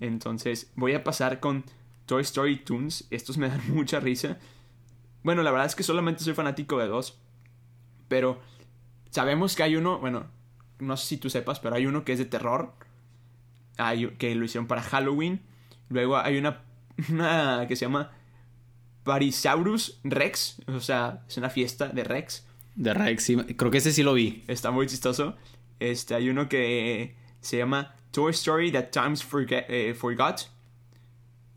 [0.00, 1.64] Entonces, voy a pasar con
[2.06, 3.06] Toy Story Toons.
[3.10, 4.38] Estos me dan mucha risa.
[5.22, 7.18] Bueno, la verdad es que solamente soy fanático de dos.
[8.08, 8.40] Pero
[9.10, 10.26] sabemos que hay uno, bueno,
[10.78, 12.74] no sé si tú sepas, pero hay uno que es de terror.
[13.76, 15.40] Hay, que lo hicieron para Halloween.
[15.88, 16.62] Luego hay una,
[17.10, 18.12] una que se llama
[19.04, 20.60] Parisaurus Rex.
[20.66, 22.46] O sea, es una fiesta de Rex.
[22.74, 24.42] De Rex, creo que ese sí lo vi.
[24.48, 25.36] Está muy chistoso.
[25.78, 30.48] Este, hay uno que se llama Toy Story That Times eh, Forgot.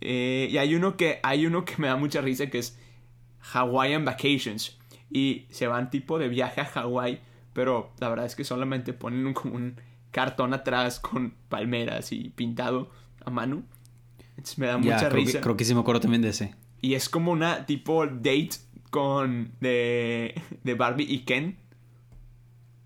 [0.01, 2.77] Eh, y hay uno que hay uno que me da mucha risa que es
[3.53, 4.77] Hawaiian Vacations.
[5.09, 7.21] Y se van tipo de viaje a Hawái,
[7.53, 9.79] pero la verdad es que solamente ponen un, como un
[10.11, 12.91] cartón atrás con palmeras y pintado
[13.25, 13.63] a mano.
[14.31, 15.41] Entonces me da mucha risa.
[15.41, 16.53] creo que sí me acuerdo también de ese.
[16.81, 18.51] Y es como una tipo date
[18.89, 21.57] con de, de Barbie y Ken.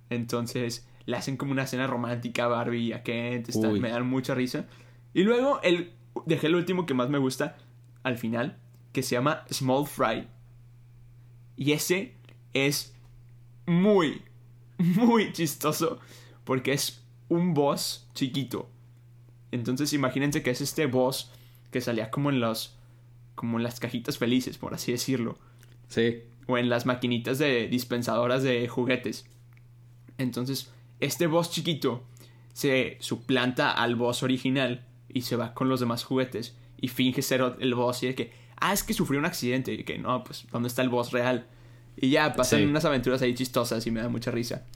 [0.10, 3.44] Entonces le hacen como una escena romántica a Barbie y a Ken.
[3.80, 4.66] me dan mucha risa.
[5.14, 5.92] Y luego el,
[6.26, 7.58] dejé el último que más me gusta
[8.04, 8.58] al final,
[8.94, 10.28] que se llama Small Fry.
[11.56, 12.16] Y ese
[12.54, 12.96] es
[13.66, 14.22] muy,
[14.78, 16.00] muy chistoso
[16.44, 18.70] porque es un boss chiquito.
[19.52, 21.32] Entonces imagínense que es este boss
[21.72, 22.78] que salía como en los
[23.42, 25.36] como en las cajitas felices, por así decirlo.
[25.88, 26.20] Sí.
[26.46, 29.26] O en las maquinitas de dispensadoras de juguetes.
[30.20, 32.04] Entonces, este boss chiquito
[32.54, 37.56] se suplanta al boss original y se va con los demás juguetes y finge ser
[37.60, 40.46] el boss y de que, ah, es que sufrió un accidente y que no, pues,
[40.52, 41.48] ¿dónde está el boss real?
[41.98, 44.68] Y ya pasan unas aventuras ahí chistosas y me da mucha risa.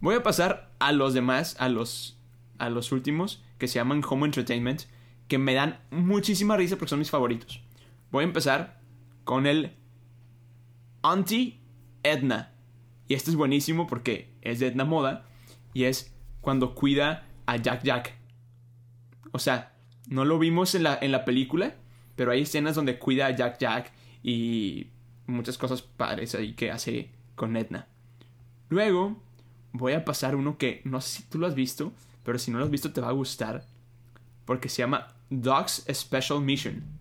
[0.00, 2.18] Voy a pasar a los demás, a los,
[2.58, 4.82] a los últimos, que se llaman Home Entertainment,
[5.26, 7.62] que me dan muchísima risa porque son mis favoritos.
[8.10, 8.80] Voy a empezar
[9.24, 9.76] con el
[11.02, 11.60] Auntie
[12.02, 12.52] Edna.
[13.08, 15.26] Y este es buenísimo porque es de Edna Moda
[15.74, 18.14] y es cuando cuida a Jack Jack.
[19.32, 19.74] O sea,
[20.08, 21.74] no lo vimos en la, en la película,
[22.16, 23.92] pero hay escenas donde cuida a Jack Jack
[24.22, 24.88] y
[25.26, 27.88] muchas cosas padres ahí que hace con Edna.
[28.68, 29.16] Luego
[29.72, 31.92] voy a pasar uno que no sé si tú lo has visto,
[32.24, 33.64] pero si no lo has visto te va a gustar
[34.44, 36.99] porque se llama Dogs Special Mission.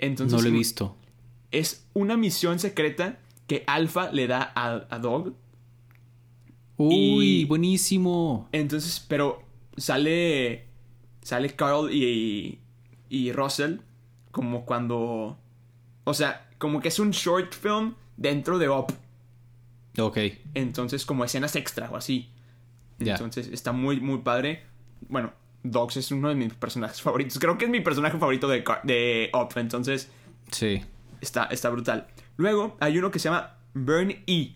[0.00, 0.96] Entonces, no lo he visto
[1.50, 5.34] es una misión secreta que Alpha le da a, Dog.
[6.76, 8.48] Uy, buenísimo.
[8.52, 9.42] Entonces, pero
[9.76, 10.66] sale.
[11.22, 12.60] Sale Carl y,
[13.08, 13.78] y Russell
[14.30, 15.36] como cuando.
[16.04, 18.92] O sea, como que es un short film dentro de Op.
[19.98, 20.18] Ok.
[20.54, 22.30] Entonces, como escenas extra o así.
[22.98, 24.62] Entonces, está muy, muy padre.
[25.08, 25.32] Bueno,
[25.62, 27.38] Dogs es uno de mis personajes favoritos.
[27.38, 29.56] Creo que es mi personaje favorito de, de Op.
[29.56, 30.10] Entonces.
[30.50, 30.82] Sí.
[31.20, 32.06] Está, está brutal.
[32.36, 34.54] Luego hay uno que se llama Burn E,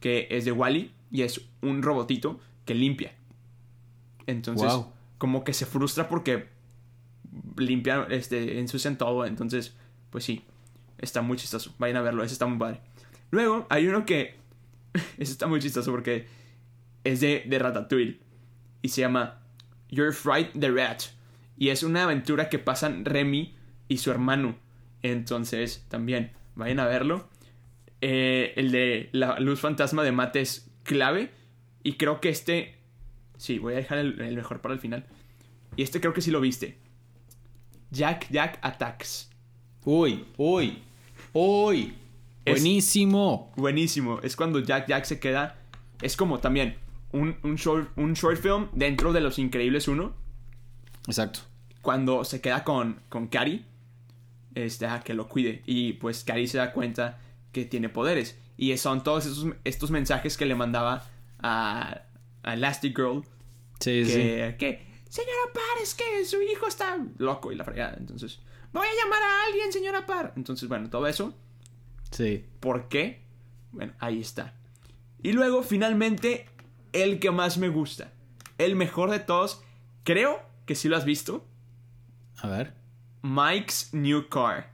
[0.00, 3.14] que es de Wally y es un robotito que limpia.
[4.26, 4.72] Entonces,
[5.18, 6.48] como que se frustra porque
[7.56, 9.24] limpia, este, ensucian todo.
[9.24, 9.74] Entonces,
[10.10, 10.44] pues sí.
[10.98, 11.74] Está muy chistoso.
[11.78, 12.80] Vayan a verlo, ese está muy padre.
[13.30, 14.36] Luego, hay uno que.
[15.18, 16.26] ese está muy chistoso porque
[17.04, 18.20] es de, de Ratatouille.
[18.82, 19.45] Y se llama
[19.90, 21.02] You're Fright the Rat.
[21.56, 23.54] Y es una aventura que pasan Remy
[23.88, 24.56] y su hermano.
[25.02, 27.28] Entonces, también, vayan a verlo.
[28.00, 31.30] Eh, el de la luz fantasma de Mate es clave.
[31.82, 32.76] Y creo que este.
[33.38, 35.06] Sí, voy a dejar el, el mejor para el final.
[35.76, 36.78] Y este creo que sí lo viste.
[37.90, 39.30] Jack Jack Attacks.
[39.84, 40.78] Uy, uy,
[41.32, 41.94] uy.
[42.44, 43.52] Es- Buenísimo.
[43.56, 44.20] Buenísimo.
[44.22, 45.58] Es cuando Jack Jack se queda.
[46.02, 46.76] Es como también
[47.12, 50.14] un, un, short, un short film dentro de Los Increíbles 1.
[51.06, 51.40] Exacto.
[51.82, 53.64] Cuando se queda con, con Carrie.
[54.54, 55.62] Este, a que lo cuide.
[55.66, 57.18] Y pues Carrie se da cuenta
[57.52, 58.38] que tiene poderes.
[58.56, 61.06] Y son todos esos, estos mensajes que le mandaba
[61.38, 62.02] a,
[62.42, 63.22] a Elastic Girl.
[63.80, 64.12] Sí, sí.
[64.12, 67.96] que, que, señora Parr, es que su hijo está loco y la fregada.
[67.98, 68.40] Entonces,
[68.72, 70.32] voy a llamar a alguien, señora Parr.
[70.36, 71.34] Entonces, bueno, todo eso.
[72.10, 72.44] Sí.
[72.60, 73.22] ¿Por qué?
[73.72, 74.54] Bueno, ahí está.
[75.22, 76.46] Y luego, finalmente,
[77.02, 78.12] el que más me gusta.
[78.58, 79.62] El mejor de todos.
[80.04, 81.44] Creo que sí lo has visto.
[82.38, 82.74] A ver.
[83.22, 84.72] Mike's New Car.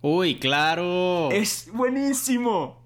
[0.00, 1.30] Uy, claro.
[1.30, 2.82] Es buenísimo.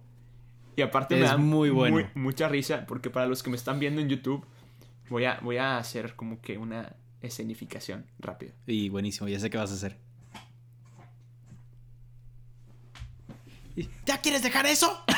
[0.76, 2.09] Y aparte me Es da muy bueno.
[2.14, 4.44] mucha risa porque para los que me están viendo en YouTube
[5.09, 8.53] voy a, voy a hacer como que una escenificación rápida.
[8.66, 9.97] Y buenísimo, ya sé qué vas a hacer.
[14.05, 15.03] ¿Ya quieres dejar eso?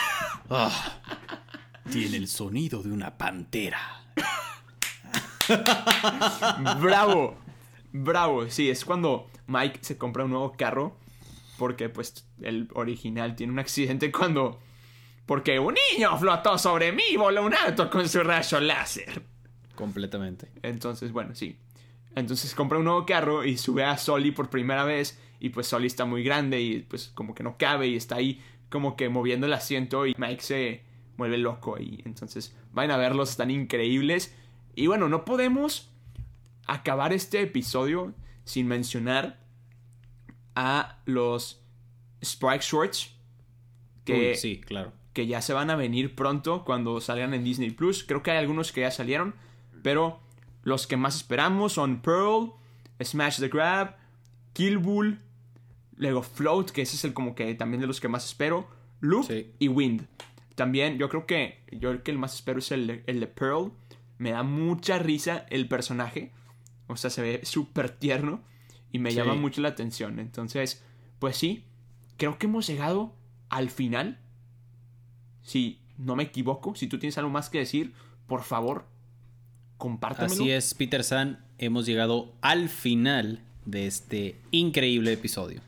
[0.51, 0.73] Ah,
[1.91, 4.05] tiene el sonido de una pantera.
[6.81, 7.37] ¡Bravo!
[7.93, 8.49] ¡Bravo!
[8.51, 10.97] Sí, es cuando Mike se compra un nuevo carro.
[11.59, 14.61] Porque, pues, el original tiene un accidente cuando.
[15.27, 19.23] Porque un niño flotó sobre mí y voló un auto con su rayo láser.
[19.75, 20.49] Completamente.
[20.63, 21.57] Entonces, bueno, sí.
[22.15, 25.21] Entonces compra un nuevo carro y sube a Soli por primera vez.
[25.41, 28.43] Y pues Soli está muy grande y pues como que no cabe y está ahí
[28.71, 30.88] como que moviendo el asiento y Mike se
[31.19, 32.01] vuelve loco ahí.
[32.07, 34.35] Entonces, vayan a verlos, están increíbles.
[34.75, 35.91] Y bueno, no podemos
[36.67, 38.15] acabar este episodio
[38.45, 39.39] sin mencionar
[40.55, 41.61] a los
[42.25, 43.15] Sprite Shorts.
[44.05, 44.93] Que, Uy, sí, claro.
[45.13, 48.05] que ya se van a venir pronto cuando salgan en Disney Plus.
[48.05, 49.35] Creo que hay algunos que ya salieron,
[49.83, 50.21] pero
[50.63, 52.53] los que más esperamos son Pearl,
[53.03, 53.97] Smash the Grab,
[54.55, 55.19] Kill Bull,
[55.97, 58.67] luego Float, que ese es el como que también de los que más espero,
[59.01, 59.53] Loop Sí.
[59.59, 60.07] y Wind.
[60.59, 63.29] También yo creo que yo el que el más espero es el de, el de
[63.29, 63.73] Pearl.
[64.19, 66.33] Me da mucha risa el personaje.
[66.89, 68.43] O sea, se ve súper tierno
[68.91, 69.17] y me Sí.
[69.19, 70.19] llama mucho la atención.
[70.19, 70.85] Entonces,
[71.21, 71.65] pues sí,
[72.17, 73.15] creo que hemos llegado
[73.51, 74.19] al final.
[75.43, 77.93] Si no me equivoco, si tú tienes algo más que decir,
[78.27, 78.87] por favor,
[79.77, 80.33] compártemelo.
[80.35, 81.45] Así es, Peter San.
[81.59, 85.61] Hemos llegado al final de este increíble episodio.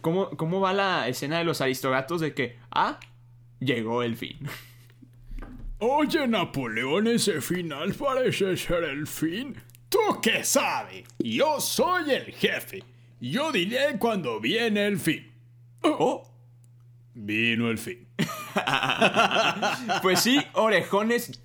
[0.00, 2.98] ¿Cómo, ¿Cómo va la escena de los aristogatos de que, ah,
[3.64, 4.38] llegó el fin?
[5.78, 9.56] Oye, Napoleón, ese final parece ser el fin.
[9.88, 11.04] ¿Tú qué sabes?
[11.18, 12.84] Yo soy el jefe.
[13.20, 15.30] Yo diré cuando viene el fin.
[15.82, 16.32] Oh,
[17.14, 18.06] Vino el fin.
[20.02, 21.42] pues sí, orejones,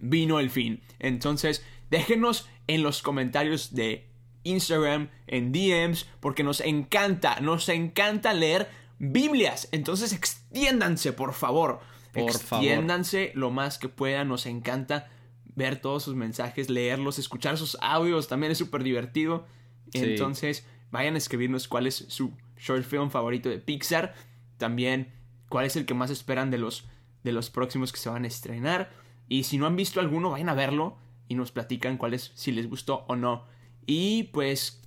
[0.00, 0.80] vino el fin.
[0.98, 4.08] Entonces, déjenos en los comentarios de
[4.44, 8.70] Instagram, en DMs, porque nos encanta, nos encanta leer
[9.00, 9.68] Biblias.
[9.72, 11.80] Entonces, extiéndanse, por favor.
[12.12, 12.64] Por favor.
[12.64, 15.08] extiéndanse lo más que puedan, nos encanta
[15.56, 19.46] ver todos sus mensajes, leerlos, escuchar sus audios, también es súper divertido.
[19.92, 20.00] Sí.
[20.00, 24.14] Entonces, vayan a escribirnos cuál es su short film favorito de Pixar.
[24.58, 25.12] También,
[25.48, 26.86] cuál es el que más esperan de los,
[27.24, 28.90] de los próximos que se van a estrenar.
[29.28, 32.52] Y si no han visto alguno, vayan a verlo y nos platican cuál es, si
[32.52, 33.46] les gustó o no.
[33.86, 34.82] Y pues,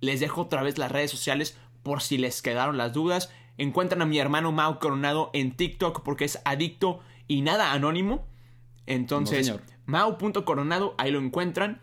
[0.00, 3.30] les dejo otra vez las redes sociales por si les quedaron las dudas.
[3.60, 8.26] Encuentran a mi hermano Mau Coronado en TikTok porque es adicto y nada anónimo.
[8.86, 9.60] Entonces, señor.
[9.84, 11.82] Mau.coronado, ahí lo encuentran.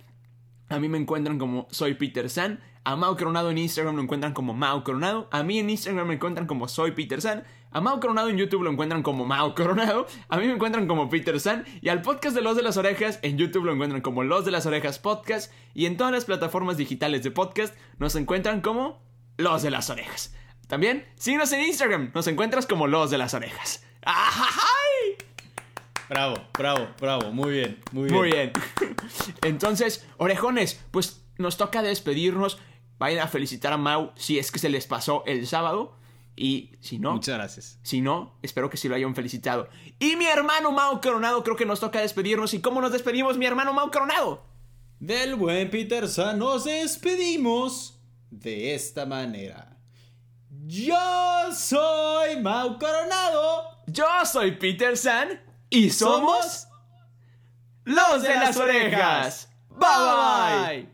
[0.69, 2.61] A mí me encuentran como soy Peter San.
[2.83, 5.27] A Mau Coronado en Instagram lo encuentran como Mau Coronado.
[5.29, 7.43] A mí en Instagram me encuentran como soy Peter San.
[7.69, 10.07] A Mau Coronado en YouTube lo encuentran como Mau Coronado.
[10.29, 11.63] A mí me encuentran como Peter San.
[11.81, 14.51] Y al podcast de Los de las Orejas en YouTube lo encuentran como Los de
[14.51, 15.53] las Orejas Podcast.
[15.75, 18.99] Y en todas las plataformas digitales de podcast nos encuentran como
[19.37, 20.33] Los de las Orejas.
[20.67, 22.11] También síguenos en Instagram.
[22.13, 23.83] Nos encuentras como Los de las Orejas.
[24.03, 25.17] ¡Ajajay!
[26.09, 27.31] Bravo, bravo, bravo.
[27.31, 28.15] Muy bien, muy bien.
[28.15, 28.51] Muy bien.
[29.41, 32.59] Entonces, orejones, pues nos toca despedirnos.
[32.97, 35.95] Vayan a felicitar a Mau si es que se les pasó el sábado.
[36.39, 37.79] Y si no, Muchas gracias.
[37.81, 39.69] si no, espero que sí lo hayan felicitado.
[39.99, 42.53] Y mi hermano Mau Coronado, creo que nos toca despedirnos.
[42.53, 44.45] ¿Y cómo nos despedimos, mi hermano Mau Coronado?
[44.99, 47.99] Del buen Peter San nos despedimos
[48.29, 49.66] de esta manera.
[50.69, 53.83] Yo soy Mau Coronado.
[53.87, 56.67] Yo soy Peter San y somos
[57.85, 59.47] los de las orejas.
[59.69, 60.89] Bye bye.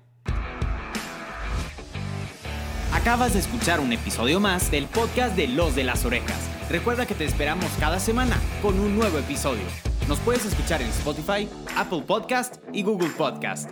[2.93, 6.37] Acabas de escuchar un episodio más del podcast de Los de las Orejas.
[6.69, 9.63] Recuerda que te esperamos cada semana con un nuevo episodio.
[10.07, 13.71] Nos puedes escuchar en Spotify, Apple Podcast y Google Podcast.